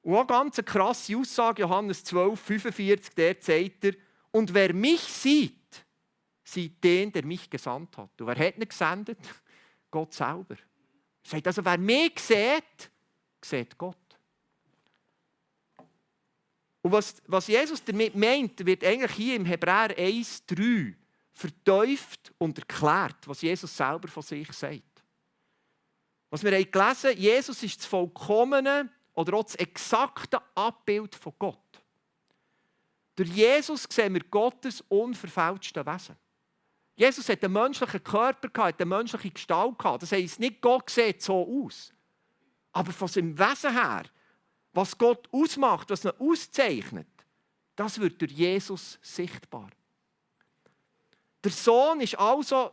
Und 0.02 0.16
auch 0.16 0.26
ganz 0.26 0.58
eine 0.58 0.64
krasse 0.64 1.16
Aussage, 1.16 1.62
Johannes 1.62 2.02
12, 2.02 2.40
45, 2.40 3.14
der 3.14 3.36
sagt 3.38 3.84
er, 3.84 3.92
und 4.30 4.52
wer 4.52 4.72
mich 4.72 5.00
sieht, 5.00 5.84
sieht 6.42 6.82
den, 6.82 7.12
der 7.12 7.24
mich 7.24 7.48
gesandt 7.48 7.96
hat. 7.98 8.20
Und 8.20 8.26
wer 8.26 8.38
hat 8.38 8.56
ihn 8.56 8.68
gesendet? 8.68 9.18
Gott 9.90 10.14
selber. 10.14 10.56
Er 11.22 11.30
sagt 11.30 11.46
also, 11.46 11.64
wer 11.64 11.78
mich 11.78 12.18
sieht, 12.18 12.90
sieht 13.42 13.76
Gott. 13.76 13.96
Und 16.80 16.92
was, 16.92 17.22
was 17.26 17.48
Jesus 17.48 17.84
damit 17.84 18.14
meint, 18.14 18.64
wird 18.64 18.84
eigentlich 18.84 19.12
hier 19.12 19.36
im 19.36 19.44
Hebräer 19.44 19.94
1, 19.96 20.46
3 20.46 20.96
verteuft 21.38 22.32
und 22.38 22.58
erklärt, 22.58 23.26
was 23.26 23.42
Jesus 23.42 23.76
selber 23.76 24.08
von 24.08 24.22
sich 24.22 24.52
sagt. 24.52 24.82
Was 26.30 26.42
wir 26.42 26.52
haben 26.52 26.70
gelesen 26.70 27.16
Jesus 27.16 27.62
ist 27.62 27.78
das 27.78 27.86
vollkommene 27.86 28.90
oder 29.14 29.34
auch 29.34 29.44
das 29.44 29.54
exakte 29.54 30.40
Abbild 30.54 31.14
von 31.14 31.32
Gott. 31.38 31.82
Durch 33.14 33.30
Jesus 33.30 33.86
sehen 33.88 34.14
wir 34.14 34.24
Gottes 34.24 34.82
unverfälschte 34.88 35.86
Wesen. 35.86 36.16
Jesus 36.96 37.28
hat 37.28 37.44
einen 37.44 37.52
menschlichen 37.52 38.02
Körper, 38.02 38.48
gehabt, 38.48 38.80
eine 38.80 38.88
menschliche 38.88 39.30
Gestalt. 39.30 39.78
Gehabt. 39.78 40.02
Das 40.02 40.12
heisst 40.12 40.40
nicht, 40.40 40.60
Gott 40.60 40.90
sieht 40.90 41.22
so 41.22 41.64
aus. 41.64 41.92
Aber 42.72 42.92
von 42.92 43.08
seinem 43.08 43.38
Wesen 43.38 43.72
her, 43.72 44.04
was 44.72 44.98
Gott 44.98 45.28
ausmacht, 45.32 45.90
was 45.90 46.04
ihn 46.04 46.12
auszeichnet, 46.18 47.06
das 47.76 48.00
wird 48.00 48.20
durch 48.20 48.32
Jesus 48.32 48.98
sichtbar. 49.00 49.70
Der 51.42 51.52
Sohn 51.52 52.00
ist 52.00 52.18
also 52.18 52.72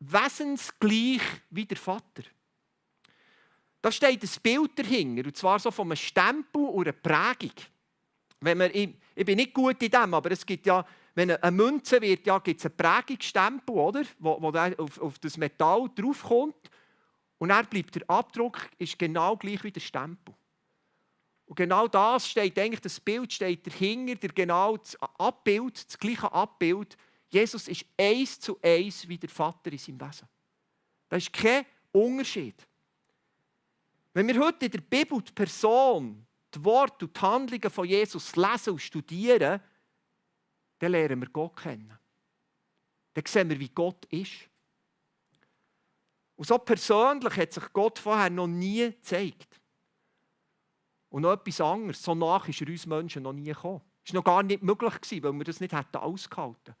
wesensgleich 0.00 1.22
wie 1.50 1.66
der 1.66 1.76
Vater. 1.76 2.22
Da 3.82 3.90
steht 3.90 4.22
ein 4.22 4.30
Bild 4.42 4.78
dahinter, 4.78 5.26
und 5.26 5.36
zwar 5.36 5.58
so 5.58 5.70
von 5.70 5.88
einem 5.88 5.96
Stempel 5.96 6.62
und 6.62 6.86
einer 6.86 6.92
Prägung. 6.92 7.54
Wenn 8.40 8.58
man, 8.58 8.70
ich, 8.72 8.90
ich 9.14 9.24
bin 9.24 9.36
nicht 9.36 9.54
gut 9.54 9.82
in 9.82 9.90
dem, 9.90 10.14
aber 10.14 10.30
es 10.30 10.44
gibt 10.44 10.66
ja, 10.66 10.84
wenn 11.14 11.30
eine 11.30 11.50
Münze 11.50 12.00
wird, 12.00 12.26
ja, 12.26 12.38
gibt 12.38 12.60
es 12.60 12.66
einen 12.66 12.76
Prägungsstempel, 12.76 13.74
oder? 13.74 14.04
wo, 14.18 14.40
wo 14.40 14.48
auf, 14.82 15.00
auf 15.00 15.18
das 15.18 15.36
Metall 15.36 15.90
draufkommt. 15.94 16.70
Und 17.38 17.48
dann 17.48 17.66
bleibt 17.66 17.94
der 17.94 18.08
Abdruck 18.08 18.58
ist 18.78 18.98
genau 18.98 19.36
gleich 19.36 19.64
wie 19.64 19.72
der 19.72 19.80
Stempel. 19.80 20.34
Und 21.46 21.56
genau 21.56 21.88
das 21.88 22.28
steht 22.28 22.58
eigentlich, 22.58 22.80
das 22.80 23.00
Bild 23.00 23.32
steht 23.32 23.66
dahinter, 23.66 24.14
der 24.14 24.30
genau 24.30 24.76
das 24.76 24.96
Abbild, 25.18 25.86
das 25.86 25.98
gleiche 25.98 26.30
Abbild. 26.30 26.96
Jesus 27.30 27.68
ist 27.68 27.86
eins 27.96 28.40
zu 28.40 28.58
eins 28.60 29.06
wie 29.06 29.16
der 29.16 29.28
Vater 29.28 29.70
in 29.70 29.78
seinem 29.78 30.00
Wesen. 30.00 30.28
Da 31.08 31.16
ist 31.16 31.32
kein 31.32 31.64
Unterschied. 31.92 32.66
Wenn 34.12 34.26
wir 34.26 34.40
heute 34.40 34.66
in 34.66 34.72
der 34.72 34.80
Bibel 34.80 35.22
die 35.22 35.32
Person, 35.32 36.26
die 36.52 36.64
Worte 36.64 37.06
und 37.06 37.16
die 37.16 37.20
Handlungen 37.20 37.70
von 37.70 37.86
Jesus 37.86 38.34
lesen 38.34 38.70
und 38.70 38.80
studieren, 38.80 39.60
dann 40.80 40.92
lernen 40.92 41.20
wir 41.20 41.28
Gott 41.28 41.56
kennen. 41.56 41.96
Dann 43.14 43.24
sehen 43.26 43.48
wir, 43.48 43.60
wie 43.60 43.68
Gott 43.68 44.04
ist. 44.06 44.48
Und 46.34 46.48
so 46.48 46.58
persönlich 46.58 47.36
hat 47.36 47.52
sich 47.52 47.72
Gott 47.72 47.98
vorher 47.98 48.30
noch 48.30 48.48
nie 48.48 48.90
gezeigt. 48.90 49.60
Und 51.10 51.22
noch 51.22 51.32
etwas 51.32 51.60
anderes, 51.60 52.02
so 52.02 52.14
nach 52.14 52.48
ist 52.48 52.60
er 52.60 52.68
uns 52.68 52.86
Menschen 52.86 53.22
noch 53.22 53.32
nie 53.32 53.44
gekommen. 53.44 53.82
Das 54.04 54.14
war 54.14 54.20
noch 54.20 54.24
gar 54.24 54.42
nicht 54.42 54.62
möglich, 54.62 55.22
weil 55.22 55.32
wir 55.32 55.44
das 55.44 55.60
nicht 55.60 55.72
hätten 55.72 55.96
ausgehalten 55.96 56.74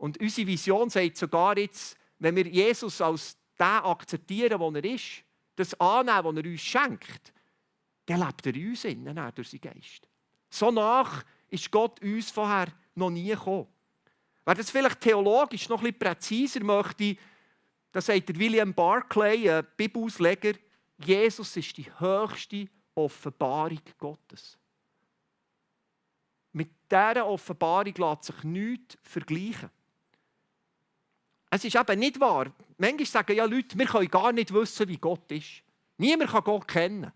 Und 0.00 0.18
unsere 0.18 0.46
Vision 0.46 0.88
sagt 0.88 1.18
sogar 1.18 1.58
jetzt, 1.58 1.94
wenn 2.18 2.34
wir 2.34 2.46
Jesus 2.46 3.02
als 3.02 3.36
den 3.58 3.66
akzeptieren, 3.66 4.58
der 4.58 4.82
er 4.82 4.94
ist, 4.94 5.22
das 5.56 5.78
annehmen, 5.78 6.24
was 6.24 6.42
er 6.42 6.50
uns 6.50 6.60
schenkt, 6.62 7.34
dann 8.06 8.20
lebt 8.20 8.46
er 8.46 8.54
in 8.54 8.70
uns 8.70 8.84
innen, 8.86 9.32
durch 9.34 9.50
seinen 9.50 9.60
Geist. 9.60 10.08
So 10.48 10.70
nach 10.70 11.22
ist 11.48 11.70
Gott 11.70 12.00
uns 12.00 12.30
vorher 12.30 12.68
noch 12.94 13.10
nie 13.10 13.28
gekommen. 13.28 13.66
Wer 14.46 14.54
das 14.54 14.70
vielleicht 14.70 15.02
theologisch 15.02 15.68
noch 15.68 15.82
bisschen 15.82 15.98
präziser 15.98 16.64
möchte, 16.64 17.18
da 17.92 18.00
sagt 18.00 18.38
William 18.38 18.72
Barclay, 18.72 19.50
ein 19.50 19.66
Bibelausleger, 19.76 20.54
Jesus 20.96 21.58
ist 21.58 21.76
die 21.76 21.92
höchste 21.98 22.68
Offenbarung 22.94 23.82
Gottes. 23.98 24.56
Mit 26.52 26.70
dieser 26.90 27.26
Offenbarung 27.26 27.94
lässt 27.94 28.24
sich 28.24 28.44
nichts 28.44 28.96
vergleichen. 29.02 29.68
Es 31.50 31.64
ist 31.64 31.74
eben 31.74 31.98
nicht 31.98 32.20
wahr. 32.20 32.52
Manchmal 32.78 33.06
sagen 33.06 33.36
ja 33.36 33.44
Leute, 33.44 33.76
wir 33.76 33.86
können 33.86 34.08
gar 34.08 34.32
nicht 34.32 34.52
wissen, 34.54 34.88
wie 34.88 34.96
Gott 34.96 35.30
ist. 35.32 35.62
Niemand 35.98 36.30
kann 36.30 36.44
Gott 36.44 36.68
kennen. 36.68 37.12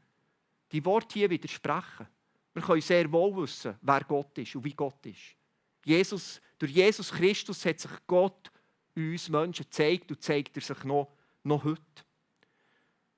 Die 0.73 0.85
Worte 0.85 1.15
hier 1.15 1.31
widersprechen. 1.31 2.09
Wir 2.53 2.63
können 2.63 2.81
sehr 2.81 3.11
wohl 3.11 3.37
wissen, 3.37 3.77
wer 3.81 4.01
Gott 4.01 4.37
ist 4.39 4.55
und 4.57 4.65
wie 4.65 4.75
Gott 4.75 5.07
ist. 5.07 5.37
Jesus, 5.85 6.41
durch 6.59 6.73
Jesus 6.73 7.11
Christus 7.13 7.65
hat 7.65 7.81
sich 7.81 7.91
Gott 8.07 8.51
uns 8.97 9.29
Menschen 9.29 9.65
gezeigt 9.65 10.11
und 10.11 10.23
zeigt 10.23 10.57
er 10.57 10.63
sich 10.63 10.85
noch, 10.85 11.13
noch 11.43 11.65
heute. 11.65 11.81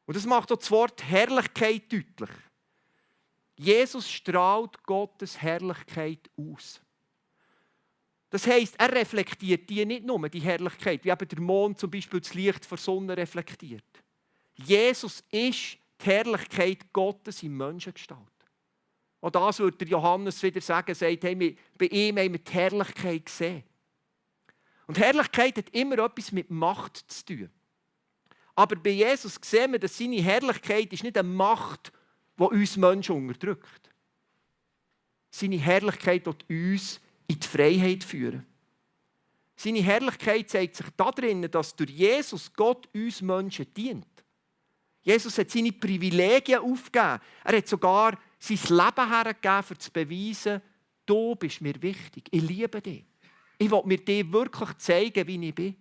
Und 0.07 0.17
das 0.17 0.27
macht 0.27 0.53
auch 0.53 0.57
das 0.57 0.71
Wort 0.71 1.03
Herrlichkeit 1.03 1.93
deutlich. 1.93 2.31
Jesus 3.57 4.11
strahlt 4.11 4.83
Gottes 4.85 5.41
Herrlichkeit 5.41 6.31
aus. 6.37 6.81
Das 8.37 8.47
heisst, 8.49 8.79
er 8.79 8.93
reflektiert 8.93 9.71
die 9.71 9.87
nicht 9.87 10.05
nur, 10.05 10.29
die 10.29 10.41
Herrlichkeit, 10.41 11.03
wie 11.07 11.09
eben 11.09 11.27
der 11.27 11.41
Mond 11.41 11.79
zum 11.79 11.91
Beispiel 11.91 12.21
das 12.21 12.35
Licht 12.35 12.71
der 12.71 12.77
Sonne 12.77 13.17
reflektiert. 13.17 13.83
Jesus 14.57 15.25
ist 15.31 15.79
die 16.03 16.05
Herrlichkeit 16.05 16.93
Gottes 16.93 17.43
in 17.43 17.57
Menschengestalt. 17.57 18.21
Und 19.21 19.35
das 19.35 19.59
würde 19.59 19.87
Johannes 19.87 20.43
wieder 20.43 20.61
sagen, 20.61 20.95
sagt, 20.95 21.25
hey, 21.25 21.57
bei 21.79 21.87
ihm 21.87 22.19
haben 22.19 22.33
wir 22.35 22.39
die 22.39 22.53
Herrlichkeit 22.53 23.25
gesehen. 23.25 23.65
Und 24.87 24.99
Herrlichkeit 24.99 25.57
hat 25.57 25.71
immer 25.71 25.99
etwas 26.01 26.31
mit 26.31 26.51
Macht 26.51 27.11
zu 27.11 27.25
tun. 27.25 27.51
Aber 28.55 28.77
bei 28.77 28.91
Jesus 28.91 29.39
sehen 29.41 29.73
wir, 29.73 29.79
dass 29.79 29.97
seine 29.97 30.21
Herrlichkeit 30.21 30.93
ist 30.93 31.05
nicht 31.05 31.17
eine 31.17 31.27
Macht, 31.27 31.91
die 32.39 32.43
uns 32.43 32.77
Menschen 32.77 33.17
unterdrückt. 33.17 33.91
Seine 35.31 35.57
Herrlichkeit 35.57 36.27
wird 36.27 36.45
uns 36.51 37.01
in 37.27 37.41
die 37.41 37.47
Freiheit 37.47 38.05
führen. 38.05 38.47
Seine 39.57 39.81
Herrlichkeit 39.81 40.51
zeigt 40.51 40.77
sich 40.77 40.87
darin, 40.97 41.51
dass 41.51 41.75
durch 41.75 41.91
Jesus 41.91 42.53
Gott 42.53 42.89
uns 42.95 43.23
Menschen 43.23 43.73
dient. 43.75 44.07
Jesus 45.03 45.39
hat 45.39 45.51
seine 45.51 45.73
Privilegien 45.73 46.61
aufgegeben. 46.61 47.21
Er 47.45 47.57
hat 47.57 47.69
sogar 47.69 48.19
sein 48.39 48.59
Leben 48.77 49.11
hergegeben, 49.11 49.65
um 49.71 49.79
zu 49.79 49.91
beweisen, 49.91 50.61
du 51.07 51.35
bist 51.37 51.61
mir 51.61 51.81
wichtig. 51.81 52.29
Ich 52.31 52.43
liebe 52.43 52.83
dich. 52.83 53.05
Ich 53.57 53.71
will 53.71 53.83
mir 53.85 53.99
dir 53.99 54.31
wirklich 54.31 54.77
zeigen, 54.79 55.27
wie 55.27 55.49
ich 55.49 55.55
bin. 55.55 55.77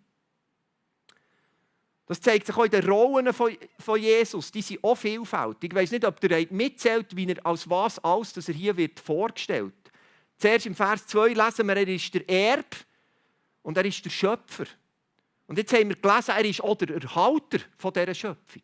Das 2.05 2.21
zeigt 2.21 2.45
sich 2.45 2.55
auch 2.55 2.63
in 2.63 2.71
den 2.71 2.87
Rollen 2.87 3.33
von, 3.33 3.51
Jesus. 3.99 4.51
Die 4.51 4.61
sind 4.61 4.83
auch 4.83 4.95
vielfältig. 4.95 5.71
Ich 5.71 5.75
weiß 5.75 5.91
nicht, 5.91 6.05
ob 6.05 6.23
ihr 6.23 6.47
mitzählt, 6.51 7.15
wie 7.15 7.27
er 7.27 7.45
als 7.45 7.67
was 7.69 7.99
alles 7.99 8.31
dass 8.31 8.47
er 8.47 8.53
hier 8.53 8.77
wird 8.77 8.99
vorgestellt 8.99 9.73
Zuerst 10.37 10.65
im 10.65 10.75
Vers 10.75 11.07
2 11.07 11.29
lesen 11.29 11.67
wir, 11.67 11.77
er 11.77 11.87
ist 11.87 12.13
der 12.13 12.29
Erb 12.29 12.75
und 13.61 13.77
er 13.77 13.85
ist 13.85 14.03
der 14.03 14.09
Schöpfer. 14.09 14.65
Und 15.47 15.57
jetzt 15.57 15.73
haben 15.73 15.89
wir 15.89 15.95
gelesen, 15.95 16.31
er 16.31 16.45
ist 16.45 16.63
auch 16.63 16.75
der 16.75 16.95
Erhalter 16.95 17.59
von 17.77 17.93
dieser 17.93 18.13
Schöpfung. 18.13 18.63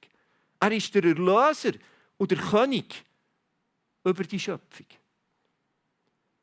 Er 0.60 0.72
ist 0.72 0.94
der 0.94 1.04
Erlöser 1.04 1.74
und 2.18 2.32
der 2.32 2.38
König 2.38 3.04
über 4.04 4.24
die 4.24 4.40
Schöpfung. 4.40 4.88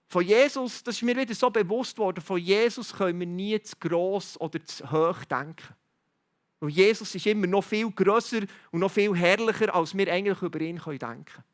Von 0.06 0.24
Jesus, 0.24 0.82
das 0.82 0.96
ist 0.96 1.02
mir 1.02 1.16
wieder 1.16 1.34
so 1.34 1.50
bewusst 1.50 1.98
worden, 1.98 2.22
von 2.22 2.38
Jesus 2.38 2.94
können 2.94 3.20
wir 3.20 3.26
nie 3.26 3.60
zu 3.60 3.76
gross 3.78 4.40
oder 4.40 4.64
zu 4.64 4.90
hoch 4.90 5.22
denken. 5.24 5.74
Und 6.60 6.70
Jesus 6.70 7.14
ist 7.14 7.26
immer 7.26 7.46
noch 7.46 7.62
viel 7.62 7.90
grösser 7.90 8.40
und 8.70 8.80
noch 8.80 8.90
viel 8.90 9.14
herrlicher, 9.14 9.74
als 9.74 9.96
wir 9.96 10.10
eigentlich 10.12 10.40
über 10.40 10.60
ihn 10.60 10.76
denken 10.76 10.98
können. 10.98 11.44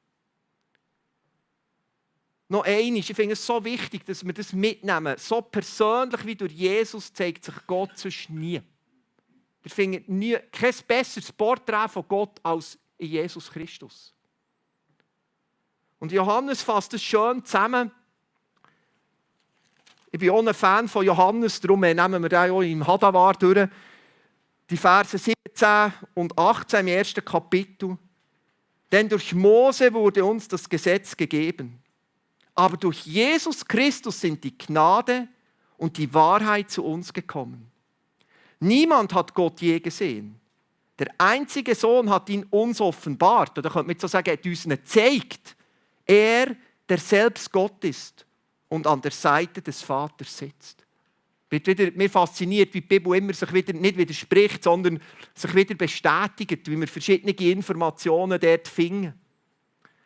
Noch 2.49 2.65
eines, 2.65 3.09
ich 3.09 3.17
finde 3.17 3.33
es 3.33 3.45
so 3.45 3.65
wichtig, 3.65 4.05
dass 4.05 4.25
wir 4.25 4.33
das 4.33 4.53
mitnehmen. 4.53 5.17
So 5.19 5.41
persönlich 5.41 6.25
wie 6.27 6.35
durch 6.35 6.53
Jesus 6.53 7.13
zeigt 7.13 7.45
sich 7.45 7.55
Gott 7.67 7.97
sonst 7.97 8.29
nie. 8.31 8.61
Wir 9.63 9.71
finden 9.71 10.19
nie, 10.19 10.37
kein 10.53 10.75
besseres 10.87 11.33
Porträt 11.33 11.89
von 11.89 12.05
Gott 12.07 12.39
als 12.43 12.79
in 12.99 13.09
Jesus 13.09 13.51
Christus. 13.51 14.13
Und 15.99 16.13
Johannes 16.13 16.61
fasst 16.61 16.93
es 16.93 17.03
schön 17.03 17.43
zusammen. 17.45 17.91
Ich 20.13 20.21
bin 20.21 20.31
auch 20.31 20.47
ein 20.47 20.53
Fan 20.53 20.87
von 20.87 21.05
Johannes, 21.05 21.61
darum 21.61 21.81
nehmen 21.81 22.23
wir 22.23 22.29
den 22.29 22.51
auch 22.51 22.61
im 22.61 22.87
Hadavar 22.87 23.35
durch 23.35 23.69
die 24.69 24.77
Verse 24.77 25.17
17 25.17 25.93
und 26.13 26.39
18 26.39 26.81
im 26.81 26.89
ersten 26.89 27.25
Kapitel. 27.25 27.97
Denn 28.93 29.09
durch 29.09 29.35
Mose 29.35 29.93
wurde 29.93 30.25
uns 30.25 30.47
das 30.47 30.69
Gesetz 30.69 31.17
gegeben. 31.17 31.83
Aber 32.55 32.77
durch 32.77 33.05
Jesus 33.07 33.65
Christus 33.65 34.21
sind 34.21 34.43
die 34.45 34.57
Gnade 34.57 35.29
und 35.77 35.97
die 35.97 36.13
Wahrheit 36.15 36.71
zu 36.71 36.85
uns 36.85 37.13
gekommen. 37.13 37.71
Niemand 38.61 39.13
hat 39.13 39.35
Gott 39.35 39.61
je 39.61 39.81
gesehen. 39.81 40.39
Der 40.99 41.09
einzige 41.19 41.75
Sohn 41.75 42.09
hat 42.09 42.29
ihn 42.29 42.45
uns 42.51 42.81
offenbart. 42.81 43.59
Oder 43.59 43.71
könnte 43.71 43.89
man 43.89 43.99
so 43.99 44.07
sagen, 44.07 44.29
er 44.29 44.37
hat 44.37 44.47
uns 44.47 44.65
gezeigt. 44.65 45.57
Er, 46.07 46.55
der 46.89 46.99
selbst 46.99 47.51
Gott 47.51 47.83
ist 47.85 48.25
und 48.69 48.87
an 48.87 49.01
der 49.01 49.11
Seite 49.11 49.61
des 49.61 49.83
Vaters 49.83 50.39
sitzt 50.39 50.85
wird 51.55 51.67
wieder, 51.67 51.91
mir 51.93 52.11
fasziniert, 52.11 52.75
wie 52.75 52.81
die 52.81 52.87
Bibel 52.87 53.17
immer 53.17 53.33
sich 53.33 53.53
wieder 53.53 53.73
nicht 53.73 53.97
widerspricht, 53.97 54.63
sondern 54.65 55.01
sich 55.35 55.55
wieder 55.55 55.75
bestätigt, 55.75 56.69
wie 56.69 56.79
wir 56.79 56.89
verschiedene 56.89 57.33
Informationen 57.33 58.39
dort 58.41 58.69
finden. 58.69 59.15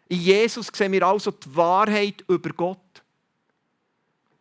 In 0.09 0.21
Jesus 0.21 0.69
sehen 0.73 0.93
wir 0.93 1.07
also 1.07 1.31
die 1.31 1.55
Wahrheit 1.55 2.25
über 2.29 2.51
Gott. 2.51 2.79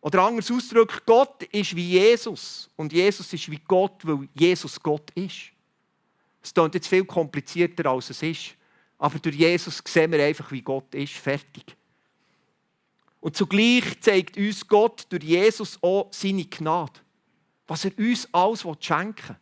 Oder 0.00 0.22
anders 0.22 0.50
ausgedrückt, 0.50 1.04
Gott 1.04 1.42
ist 1.44 1.74
wie 1.76 1.90
Jesus 1.90 2.70
und 2.76 2.92
Jesus 2.92 3.32
ist 3.32 3.50
wie 3.50 3.60
Gott, 3.66 4.06
weil 4.06 4.28
Jesus 4.34 4.80
Gott 4.80 5.10
ist. 5.10 5.50
Es 6.42 6.54
klingt 6.54 6.74
jetzt 6.74 6.88
viel 6.88 7.04
komplizierter, 7.04 7.90
als 7.90 8.10
es 8.10 8.22
ist. 8.22 8.54
Aber 8.96 9.18
durch 9.18 9.36
Jesus 9.36 9.82
sehen 9.86 10.10
wir 10.12 10.24
einfach, 10.24 10.50
wie 10.50 10.62
Gott 10.62 10.94
ist. 10.94 11.14
Fertig. 11.14 11.76
Und 13.20 13.36
zugleich 13.36 14.00
zeigt 14.00 14.36
uns 14.36 14.66
Gott 14.66 15.06
durch 15.10 15.24
Jesus 15.24 15.78
auch 15.82 16.08
seine 16.12 16.44
Gnade. 16.44 17.00
Was 17.66 17.84
er 17.84 17.98
uns 17.98 18.28
alles 18.32 18.64
schenken 18.80 19.28
will. 19.28 19.36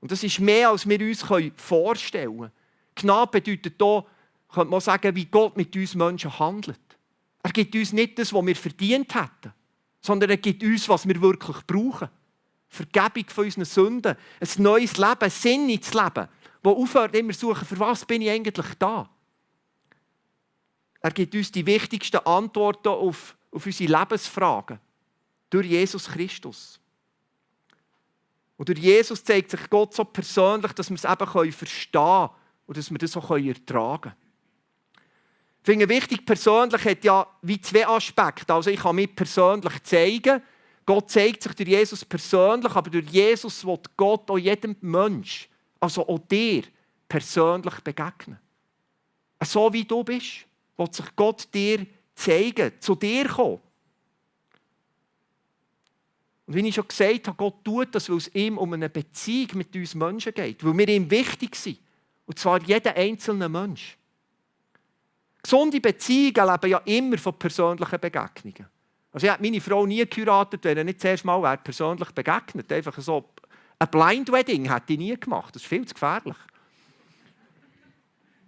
Und 0.00 0.10
das 0.10 0.22
ist 0.22 0.40
mehr, 0.40 0.70
als 0.70 0.88
wir 0.88 1.00
uns 1.00 1.24
vorstellen 1.56 2.38
können. 2.38 2.52
Gnade 2.94 3.30
bedeutet 3.30 3.74
hier, 3.78 4.04
könnte 4.54 4.70
man 4.70 4.80
sagen, 4.80 5.14
wie 5.14 5.26
Gott 5.26 5.56
mit 5.56 5.74
uns 5.76 5.94
Menschen 5.94 6.38
handelt. 6.38 6.78
Er 7.42 7.52
gibt 7.52 7.74
uns 7.74 7.92
nicht 7.92 8.18
das, 8.18 8.32
was 8.32 8.46
wir 8.46 8.56
verdient 8.56 9.14
hätten, 9.14 9.52
sondern 10.00 10.30
er 10.30 10.36
gibt 10.36 10.62
uns, 10.62 10.88
was 10.88 11.06
wir 11.06 11.20
wirklich 11.20 11.56
brauchen. 11.66 12.08
Vergebung 12.68 13.28
von 13.28 13.44
unseren 13.44 13.64
Sünden, 13.64 14.16
ein 14.40 14.62
neues 14.62 14.96
Leben, 14.96 15.20
ein 15.20 15.30
Sinn 15.30 15.68
ins 15.68 15.92
Leben, 15.92 16.28
wo 16.62 16.70
aufhört 16.70 17.14
immer 17.14 17.32
zu 17.32 17.48
suchen, 17.48 17.66
für 17.66 17.78
was 17.78 18.04
bin 18.04 18.22
ich 18.22 18.30
eigentlich 18.30 18.66
da? 18.78 19.08
Er 21.00 21.10
gibt 21.10 21.34
uns 21.34 21.52
die 21.52 21.66
wichtigsten 21.66 22.16
Antworten 22.18 22.88
auf, 22.88 23.36
auf 23.52 23.66
unsere 23.66 23.98
Lebensfragen 23.98 24.80
durch 25.50 25.66
Jesus 25.66 26.06
Christus. 26.06 26.80
Und 28.56 28.68
durch 28.68 28.78
Jesus 28.78 29.22
zeigt 29.22 29.50
sich 29.50 29.68
Gott 29.68 29.94
so 29.94 30.04
persönlich, 30.04 30.72
dass 30.72 30.88
wir 30.88 30.96
es 30.96 31.04
eben 31.04 31.52
verstehen 31.52 31.92
können 31.92 32.30
und 32.66 32.76
dass 32.76 32.90
wir 32.90 32.98
das 32.98 33.16
auch 33.16 33.30
ertragen 33.30 34.00
können. 34.02 34.23
Ich 35.64 35.66
finde 35.66 35.88
wichtig, 35.88 36.26
persönlich 36.26 36.84
hat 36.84 37.04
ja 37.04 37.26
wie 37.40 37.58
zwei 37.58 37.88
Aspekte. 37.88 38.52
Also 38.52 38.68
ich 38.68 38.80
kann 38.80 38.96
mich 38.96 39.16
persönlich 39.16 39.82
zeigen. 39.82 40.42
Gott 40.84 41.10
zeigt 41.10 41.42
sich 41.42 41.54
durch 41.54 41.70
Jesus 41.70 42.04
persönlich, 42.04 42.70
aber 42.70 42.90
durch 42.90 43.08
Jesus 43.08 43.64
wird 43.64 43.96
Gott 43.96 44.30
auch 44.30 44.36
jedem 44.36 44.76
Mensch, 44.82 45.48
also 45.80 46.06
auch 46.06 46.18
dir, 46.18 46.64
persönlich 47.08 47.80
begegnen. 47.80 48.38
So 49.42 49.72
wie 49.72 49.84
du 49.84 50.04
bist 50.04 50.44
will 50.76 50.92
sich 50.92 51.16
Gott 51.16 51.48
dir 51.54 51.86
zeigen, 52.14 52.72
zu 52.78 52.94
dir 52.94 53.26
kommen. 53.26 53.60
Und 56.46 56.56
wie 56.56 56.68
ich 56.68 56.74
schon 56.74 56.86
gesagt 56.86 57.26
habe, 57.26 57.38
Gott 57.38 57.64
tut 57.64 57.94
das, 57.94 58.10
weil 58.10 58.18
es 58.18 58.34
ihm 58.34 58.58
um 58.58 58.70
eine 58.74 58.90
Beziehung 58.90 59.48
mit 59.54 59.74
uns 59.74 59.94
Menschen 59.94 60.34
geht, 60.34 60.62
weil 60.62 60.76
wir 60.76 60.88
ihm 60.88 61.10
wichtig 61.10 61.56
sind. 61.56 61.78
Und 62.26 62.38
zwar 62.38 62.60
jeder 62.62 62.94
einzelne 62.94 63.48
Mensch. 63.48 63.96
Gesunde 65.44 65.78
Beziehungen 65.78 66.50
leben 66.50 66.70
ja 66.70 66.78
immer 66.86 67.18
von 67.18 67.38
persönlichen 67.38 68.00
Begegnungen. 68.00 68.66
Also 69.12 69.26
ich 69.26 69.32
hätte 69.32 69.42
meine 69.42 69.60
Frau 69.60 69.84
nie 69.84 70.04
geheiratet, 70.06 70.64
wenn 70.64 70.78
er 70.78 70.84
nicht 70.84 71.00
zuerst 71.00 71.24
mal 71.24 71.56
persönlich 71.58 72.10
begegnet 72.12 72.72
Einfach 72.72 72.98
so 72.98 73.28
ein 73.78 73.88
Blind 73.90 74.32
Wedding 74.32 74.72
hätte 74.72 74.94
ich 74.94 74.98
nie 74.98 75.14
gemacht. 75.20 75.54
Das 75.54 75.62
ist 75.62 75.68
viel 75.68 75.84
zu 75.86 75.92
gefährlich. 75.92 76.36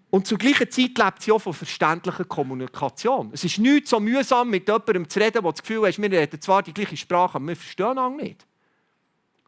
Und 0.09 0.27
zur 0.27 0.39
gleichen 0.39 0.71
Zeit 0.71 0.97
lebt 0.97 1.23
sie 1.23 1.33
auch 1.33 1.39
von 1.39 1.53
verständlicher 1.53 2.25
Kommunikation. 2.25 3.31
Es 3.35 3.45
ist 3.45 3.59
nicht 3.59 3.89
so 3.89 4.01
mühsam, 4.01 4.49
mit 4.49 4.67
jemandem 4.67 5.07
zu 5.07 5.21
reden, 5.21 5.43
der 5.43 5.53
das 5.53 5.61
Gefühl 5.61 5.87
hat, 5.87 5.99
wir 5.99 6.11
reden 6.11 6.41
zwar 6.41 6.63
die 6.63 6.73
gleiche 6.73 6.97
Sprache, 6.97 7.35
aber 7.35 7.49
wir 7.49 7.57
verstehen 7.57 7.99
ihn 7.99 8.17
nicht. 8.17 8.47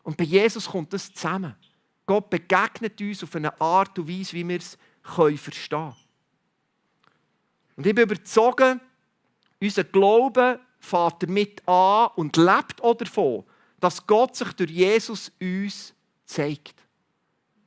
Und 0.03 0.19
bei 0.19 0.25
Jesus 0.25 0.69
kommt 0.69 0.93
das 0.93 1.13
zusammen. 1.15 1.55
Gott 2.05 2.29
begegnet 2.29 3.01
uns 3.01 3.25
auf 3.25 3.35
eine 3.35 3.59
Art 3.59 3.99
und 3.99 4.09
Weise, 4.09 4.35
wie 4.35 4.47
wir 4.47 4.59
es 4.59 4.77
verstehen 5.03 5.69
können. 5.69 6.08
Und 7.79 7.87
ich 7.87 7.95
bin 7.95 8.03
überzeugt, 8.03 8.81
unser 9.63 9.85
Glaube 9.85 10.59
fährt 10.81 11.23
damit 11.23 11.67
an 11.69 12.11
und 12.17 12.37
lebt 12.37 12.83
auch 12.83 12.97
davon, 12.97 13.45
dass 13.79 14.05
Gott 14.05 14.35
sich 14.35 14.53
durch 14.55 14.71
Jesus 14.71 15.31
uns 15.41 15.95
zeigt. 16.25 16.75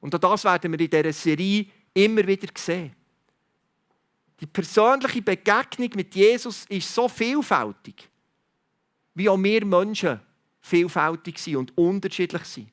Und 0.01 0.13
auch 0.13 0.19
das 0.19 0.43
werden 0.43 0.69
wir 0.69 0.79
in 0.81 0.89
dieser 0.89 1.13
Serie 1.13 1.65
immer 1.93 2.27
wieder 2.27 2.49
sehen. 2.57 2.93
Die 4.41 4.47
persönliche 4.47 5.21
Begegnung 5.21 5.91
mit 5.95 6.13
Jesus 6.13 6.65
ist 6.65 6.93
so 6.93 7.07
vielfältig, 7.07 8.09
wie 9.13 9.29
auch 9.29 9.41
wir 9.41 9.65
Menschen 9.65 10.19
vielfältig 10.59 11.39
sind 11.39 11.55
und 11.55 11.77
unterschiedlich 11.77 12.43
sind. 12.43 12.69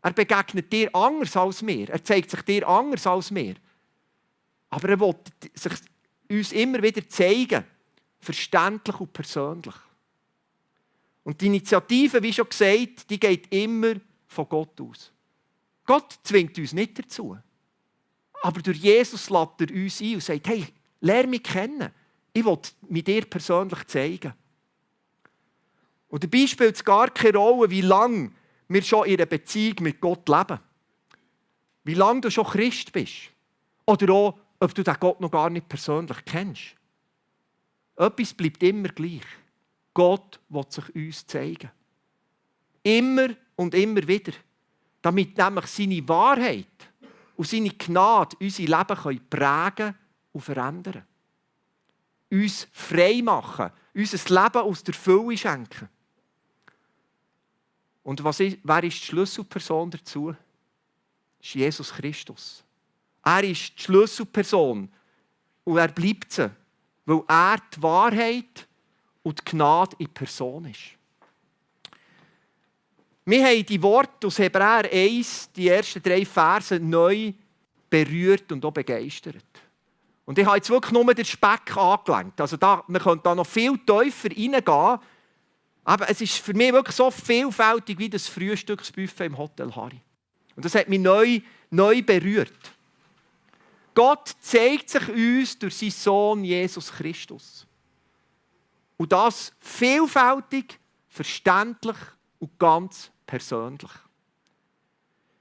Er 0.00 0.14
begegnet 0.14 0.72
dir 0.72 0.94
anders 0.94 1.36
als 1.36 1.60
mir. 1.60 1.90
Er 1.90 2.02
zeigt 2.02 2.30
sich 2.30 2.40
dir 2.40 2.66
anders 2.66 3.06
als 3.06 3.30
mir. 3.30 3.56
Aber 4.70 4.88
er 4.88 4.98
will 4.98 5.14
sich 5.52 5.74
uns 6.28 6.52
immer 6.52 6.82
wieder 6.82 7.06
zeigen, 7.08 7.64
verständlich 8.20 9.00
und 9.00 9.12
persönlich. 9.12 9.74
Und 11.24 11.40
die 11.40 11.46
Initiative, 11.46 12.22
wie 12.22 12.32
schon 12.32 12.48
gesagt, 12.48 13.10
die 13.10 13.20
geht 13.20 13.52
immer 13.52 13.94
von 14.26 14.48
Gott 14.48 14.80
aus. 14.80 15.12
Gott 15.84 16.18
zwingt 16.22 16.58
uns 16.58 16.72
nicht 16.72 16.98
dazu. 16.98 17.36
Aber 18.42 18.62
durch 18.62 18.78
Jesus 18.78 19.30
lädt 19.30 19.60
er 19.60 19.74
uns 19.74 20.00
ein 20.00 20.14
und 20.14 20.22
sagt, 20.22 20.48
hey, 20.48 20.66
lerne 21.00 21.28
mich 21.28 21.42
kennen. 21.42 21.90
Ich 22.32 22.44
will 22.44 22.58
mich 22.88 23.04
dir 23.04 23.24
persönlich 23.24 23.84
zeigen. 23.86 24.32
Und 26.08 26.24
dabei 26.24 26.46
spielt 26.46 26.76
es 26.76 26.84
gar 26.84 27.10
keine 27.10 27.38
Rolle, 27.38 27.70
wie 27.70 27.80
lange 27.80 28.32
wir 28.68 28.82
schon 28.82 29.06
in 29.06 29.16
einer 29.16 29.26
Beziehung 29.26 29.76
mit 29.80 30.00
Gott 30.00 30.28
leben. 30.28 30.60
Wie 31.84 31.94
lange 31.94 32.20
du 32.20 32.30
schon 32.30 32.46
Christ 32.46 32.92
bist. 32.92 33.30
Oder 33.86 34.12
auch, 34.12 34.38
ob 34.60 34.74
du 34.74 34.82
den 34.82 34.96
Gott 34.98 35.20
noch 35.20 35.30
gar 35.30 35.50
nicht 35.50 35.68
persönlich 35.68 36.24
kennst. 36.24 36.74
Etwas 37.96 38.34
bleibt 38.34 38.62
immer 38.62 38.88
gleich. 38.88 39.26
Gott 39.94 40.40
will 40.48 40.64
sich 40.68 40.94
uns 40.94 41.26
zeigen. 41.26 41.70
Immer 42.82 43.30
und 43.56 43.74
immer 43.74 44.06
wieder. 44.06 44.32
Damit 45.02 45.36
nämlich 45.36 45.66
seine 45.66 46.08
Wahrheit 46.08 46.66
und 47.36 47.48
seine 47.48 47.70
Gnade 47.70 48.36
unser 48.40 48.62
Leben 48.62 49.28
prägen 49.28 49.94
und 50.32 50.40
verändern 50.40 51.04
Uns 52.30 52.68
frei 52.72 53.20
machen, 53.22 53.70
unser 53.94 54.42
Leben 54.42 54.62
aus 54.62 54.84
der 54.84 54.94
Fülle 54.94 55.36
schenken. 55.36 55.88
Und 58.02 58.22
was 58.24 58.40
ist, 58.40 58.58
wer 58.62 58.82
ist 58.84 59.00
die 59.00 59.06
Schlüsselperson 59.06 59.90
dazu? 59.90 60.28
Das 60.30 61.48
ist 61.48 61.54
Jesus 61.54 61.92
Christus. 61.92 62.64
Er 63.28 63.44
ist 63.44 63.78
die 63.78 63.82
Schlüsselperson 63.82 64.88
und 65.64 65.76
er 65.76 65.88
bleibt 65.88 66.32
sie, 66.32 66.50
weil 67.04 67.22
er 67.28 67.58
die 67.76 67.82
Wahrheit 67.82 68.66
und 69.22 69.38
die 69.38 69.50
Gnade 69.50 69.96
in 69.98 70.08
Person 70.08 70.64
ist. 70.64 70.96
Wir 73.26 73.44
haben 73.46 73.66
die 73.66 73.82
Worte 73.82 74.28
aus 74.28 74.38
Hebräer 74.38 74.90
1, 74.90 75.50
die 75.54 75.68
ersten 75.68 76.02
drei 76.02 76.24
Verse, 76.24 76.80
neu 76.80 77.34
berührt 77.90 78.50
und 78.50 78.64
auch 78.64 78.72
begeistert. 78.72 79.44
Und 80.24 80.38
ich 80.38 80.46
habe 80.46 80.56
jetzt 80.56 80.70
wirklich 80.70 80.92
nur 80.92 81.12
den 81.12 81.24
Speck 81.26 81.76
angelenkt. 81.76 82.40
Also 82.40 82.56
da, 82.56 82.82
man 82.86 83.02
könnte 83.02 83.24
da 83.24 83.34
noch 83.34 83.46
viel 83.46 83.76
tiefer 83.76 84.30
reingehen. 84.30 84.98
Aber 85.84 86.08
es 86.08 86.22
ist 86.22 86.38
für 86.38 86.54
mich 86.54 86.72
wirklich 86.72 86.96
so 86.96 87.10
vielfältig 87.10 87.98
wie 87.98 88.08
das 88.08 88.26
Frühstücksbuffet 88.26 89.26
im 89.26 89.36
Hotel 89.36 89.70
Harry. 89.76 90.00
Und 90.56 90.64
das 90.64 90.74
hat 90.74 90.88
mich 90.88 91.00
neu, 91.00 91.40
neu 91.70 92.00
berührt. 92.00 92.77
Gott 93.98 94.36
zeigt 94.40 94.90
sich 94.90 95.08
uns 95.08 95.58
durch 95.58 95.76
seinen 95.76 95.90
Sohn 95.90 96.44
Jesus 96.44 96.92
Christus. 96.92 97.66
Und 98.96 99.10
das 99.10 99.52
vielfältig, 99.58 100.78
verständlich 101.08 101.96
und 102.38 102.56
ganz 102.60 103.10
persönlich. 103.26 103.90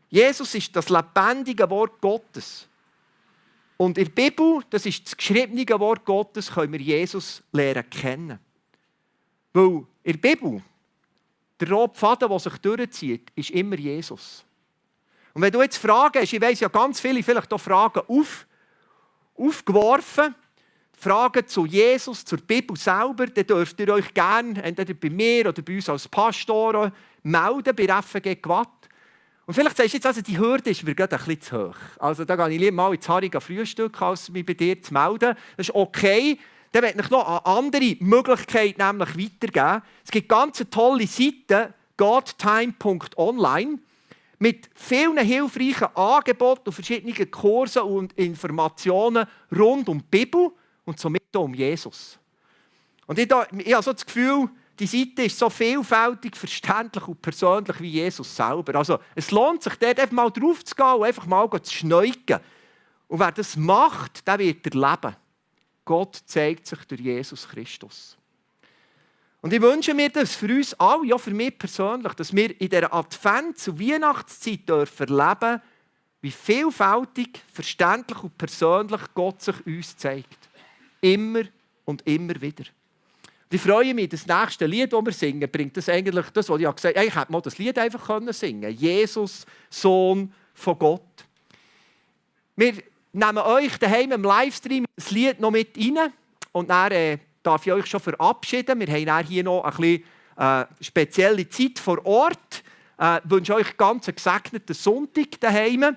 Jesus 0.09 0.55
ist 0.55 0.75
das 0.75 0.89
lebendige 0.89 1.69
Wort 1.69 2.01
Gottes. 2.01 2.67
Und 3.77 3.99
in 3.99 4.05
der 4.05 4.11
Bibel, 4.11 4.63
das 4.71 4.87
ist 4.87 5.05
das 5.05 5.15
geschriebene 5.15 5.79
Wort 5.79 6.03
Gottes, 6.03 6.51
können 6.51 6.73
wir 6.73 6.81
Jesus 6.81 7.43
lernen 7.51 7.87
kennen. 7.91 8.39
Weil 9.53 9.85
in 10.01 10.19
der 10.19 10.29
Bibel, 10.29 10.63
der 11.59 11.69
rote 11.69 11.99
Faden, 11.99 12.27
der 12.27 12.39
sich 12.39 12.57
durchzieht, 12.57 13.31
ist 13.35 13.51
immer 13.51 13.75
Jesus. 13.77 14.43
Und 15.35 15.43
wenn 15.43 15.51
du 15.51 15.61
jetzt 15.61 15.77
Fragen 15.77 16.19
hast, 16.19 16.33
ich 16.33 16.41
weiß 16.41 16.61
ja 16.61 16.69
ganz 16.69 16.99
viele, 16.99 17.21
vielleicht 17.21 17.53
auch 17.53 17.61
Fragen 17.61 18.01
auf, 18.07 18.46
aufgeworfen, 19.37 20.35
Fragen 20.99 21.47
zu 21.47 21.65
Jesus, 21.65 22.25
zur 22.25 22.39
Bibel 22.39 22.75
selber, 22.75 23.27
dann 23.27 23.45
dürft 23.45 23.79
ihr 23.79 23.93
euch 23.93 24.13
gerne 24.13 24.61
entweder 24.63 24.93
bei 24.95 25.09
mir 25.09 25.47
oder 25.47 25.61
bei 25.61 25.75
uns 25.75 25.89
als 25.89 26.07
Pastoren 26.07 26.91
melden 27.21 27.75
bei 27.75 28.01
FG 28.01 28.35
Gwatt. 28.41 28.69
Und 29.45 29.53
vielleicht 29.53 29.77
sagst 29.77 29.93
du 29.93 29.97
jetzt, 29.97 30.05
also 30.05 30.21
die 30.21 30.37
Hürde 30.37 30.71
ist 30.71 30.83
mir 30.83 30.95
gerade 30.95 31.15
ein 31.15 31.23
bisschen 31.23 31.41
zu 31.41 31.69
hoch. 31.69 31.75
Also 31.99 32.25
da 32.25 32.35
gehe 32.35 32.49
ich 32.55 32.59
lieber 32.59 32.75
mal 32.75 32.93
ins 32.93 33.07
Harriga 33.07 33.39
Frühstück, 33.39 34.01
als 34.01 34.29
mich 34.29 34.45
bei 34.45 34.55
dir 34.55 34.81
zu 34.81 34.93
melden. 34.93 35.35
Das 35.55 35.69
ist 35.69 35.75
okay. 35.75 36.37
Dann 36.71 36.83
werde 36.83 36.99
ich 36.99 37.09
noch 37.09 37.27
eine 37.27 37.45
andere 37.45 37.95
Möglichkeit 38.01 38.77
nämlich 38.77 39.09
weitergeben. 39.17 39.83
Es 40.03 40.11
gibt 40.11 40.27
ganz 40.27 40.65
tolle 40.69 41.07
Seiten, 41.07 41.73
godtime.online, 41.95 43.79
mit 44.39 44.69
vielen 44.75 45.17
hilfreichen 45.17 45.95
Angeboten 45.95 46.67
und 46.67 46.73
verschiedenen 46.73 47.31
Kursen 47.31 47.83
und 47.83 48.13
Informationen 48.13 49.25
rund 49.55 49.89
um 49.89 49.99
die 49.99 50.05
Bibel 50.09 50.51
und 50.85 50.99
somit 50.99 51.35
um 51.35 51.53
Jesus. 51.53 52.19
Und 53.07 53.19
ich, 53.19 53.29
ich 53.65 53.73
habe 53.73 53.83
so 53.83 53.93
das 53.93 54.05
Gefühl, 54.05 54.49
die 54.79 54.85
Seite 54.85 55.23
ist 55.23 55.39
so 55.39 55.49
vielfältig, 55.49 56.35
verständlich 56.35 57.07
und 57.07 57.21
persönlich 57.21 57.79
wie 57.81 57.89
Jesus 57.89 58.35
selber. 58.35 58.75
Also 58.75 58.99
es 59.15 59.31
lohnt 59.31 59.63
sich, 59.63 59.75
dort 59.75 59.99
einfach 59.99 60.15
mal 60.15 60.29
drauf 60.29 60.63
zu 60.63 60.75
gehen 60.75 60.93
und 60.93 61.03
einfach 61.03 61.25
mal 61.25 61.49
zu 61.63 61.73
schneuken. 61.73 62.39
Und 63.07 63.19
wer 63.19 63.31
das 63.31 63.55
macht, 63.55 64.27
der 64.27 64.37
wird 64.37 64.65
erleben. 64.67 65.15
Gott 65.83 66.21
zeigt 66.25 66.67
sich 66.67 66.79
durch 66.85 67.01
Jesus 67.01 67.47
Christus. 67.47 68.16
Und 69.41 69.53
ich 69.53 69.61
wünsche 69.61 69.93
mir 69.93 70.09
das 70.09 70.35
für 70.35 70.47
uns 70.47 70.73
alle, 70.75 71.05
ja 71.05 71.17
für 71.17 71.31
mich 71.31 71.57
persönlich, 71.57 72.13
dass 72.13 72.35
wir 72.35 72.59
in 72.59 72.69
dieser 72.69 72.93
Advents- 72.93 73.69
und 73.69 73.79
Weihnachtszeit 73.79 74.67
dürfen 74.67 75.07
erleben, 75.07 75.61
wie 76.21 76.31
vielfältig, 76.31 77.41
verständlich 77.53 78.21
und 78.23 78.37
persönlich 78.37 79.01
Gott 79.13 79.41
sich 79.41 79.65
uns 79.65 79.95
zeigt. 79.95 80.49
Immer 81.01 81.43
und 81.85 82.05
immer 82.07 82.41
wieder. 82.41 82.65
Und 83.49 83.55
ich 83.55 83.61
freue 83.61 83.93
mich, 83.93 84.09
das 84.09 84.25
nächste 84.25 84.65
Lied, 84.65 84.91
das 84.91 85.05
wir 85.05 85.13
singen, 85.13 85.49
bringt 85.49 85.77
das 85.77 85.87
eigentlich, 85.87 86.25
das, 86.31 86.49
was 86.49 86.59
ich 86.59 86.75
gesagt 86.75 86.97
habe, 86.97 87.05
ich 87.05 87.15
hätte 87.15 87.31
mal 87.31 87.41
das 87.41 87.57
Lied 87.57 87.77
einfach 87.77 88.05
können 88.05 88.33
singen 88.33 88.71
Jesus, 88.71 89.45
Sohn 89.69 90.33
von 90.53 90.77
Gott. 90.77 91.01
Wir 92.55 92.73
nehmen 93.13 93.37
euch 93.37 93.77
daheim 93.77 94.11
im 94.11 94.23
Livestream 94.23 94.85
das 94.95 95.11
Lied 95.11 95.39
noch 95.39 95.51
mit 95.51 95.77
rein 95.77 96.11
und 96.51 96.69
dann 96.69 96.91
äh, 96.91 97.19
darf 97.47 97.65
ich 97.65 97.71
euch 97.71 97.85
schon 97.85 98.01
verabschieden. 98.01 98.79
Wir 98.79 98.87
haben 98.87 99.05
dann 99.05 99.25
hier 99.25 99.43
noch 99.43 99.63
ein 99.63 99.71
bisschen 99.71 100.03
äh, 100.35 100.65
spezielle 100.81 101.47
Zeit 101.47 101.79
vor 101.79 102.05
Ort. 102.05 102.63
Äh, 102.99 103.19
ich 103.23 103.31
wünsche 103.31 103.55
euch 103.55 103.77
ganz 103.77 104.07
einen 104.07 104.15
gesegneten 104.15 104.75
Sonntag 104.75 105.39
daheim. 105.39 105.95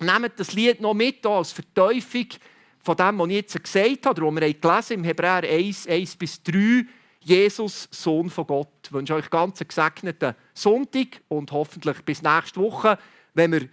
Nehmt 0.00 0.32
das 0.36 0.52
Lied 0.52 0.80
noch 0.80 0.92
mit 0.92 1.24
als 1.24 1.52
Verteufung 1.52 2.26
von 2.82 2.96
dem, 2.96 3.18
was 3.18 3.28
ich 3.28 3.34
jetzt 3.34 3.62
gesagt 3.62 4.06
habe, 4.06 4.22
oder 4.22 4.34
was 4.34 4.40
wir 4.40 4.54
gelesen 4.54 4.92
im 4.94 5.04
Hebräer 5.04 5.44
1, 5.48 5.86
1 5.86 6.16
bis 6.16 6.42
3, 6.42 6.84
Jesus, 7.20 7.88
Sohn 7.90 8.28
von 8.28 8.46
Gott. 8.46 8.68
Ich 8.84 8.92
wünsche 8.92 9.14
euch 9.14 9.30
ganz 9.30 9.60
einen 9.60 9.68
gesegneten 9.68 10.34
Sonntag 10.52 11.22
und 11.28 11.52
hoffentlich 11.52 12.02
bis 12.02 12.20
nächste 12.20 12.60
Woche, 12.60 12.98
wenn 13.32 13.52
wir 13.52 13.68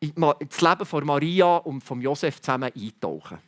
ins 0.00 0.60
Leben 0.60 0.86
von 0.86 1.04
Maria 1.04 1.56
und 1.56 1.82
von 1.82 2.00
Josef 2.00 2.40
zusammen 2.40 2.72
eintauchen. 2.74 3.47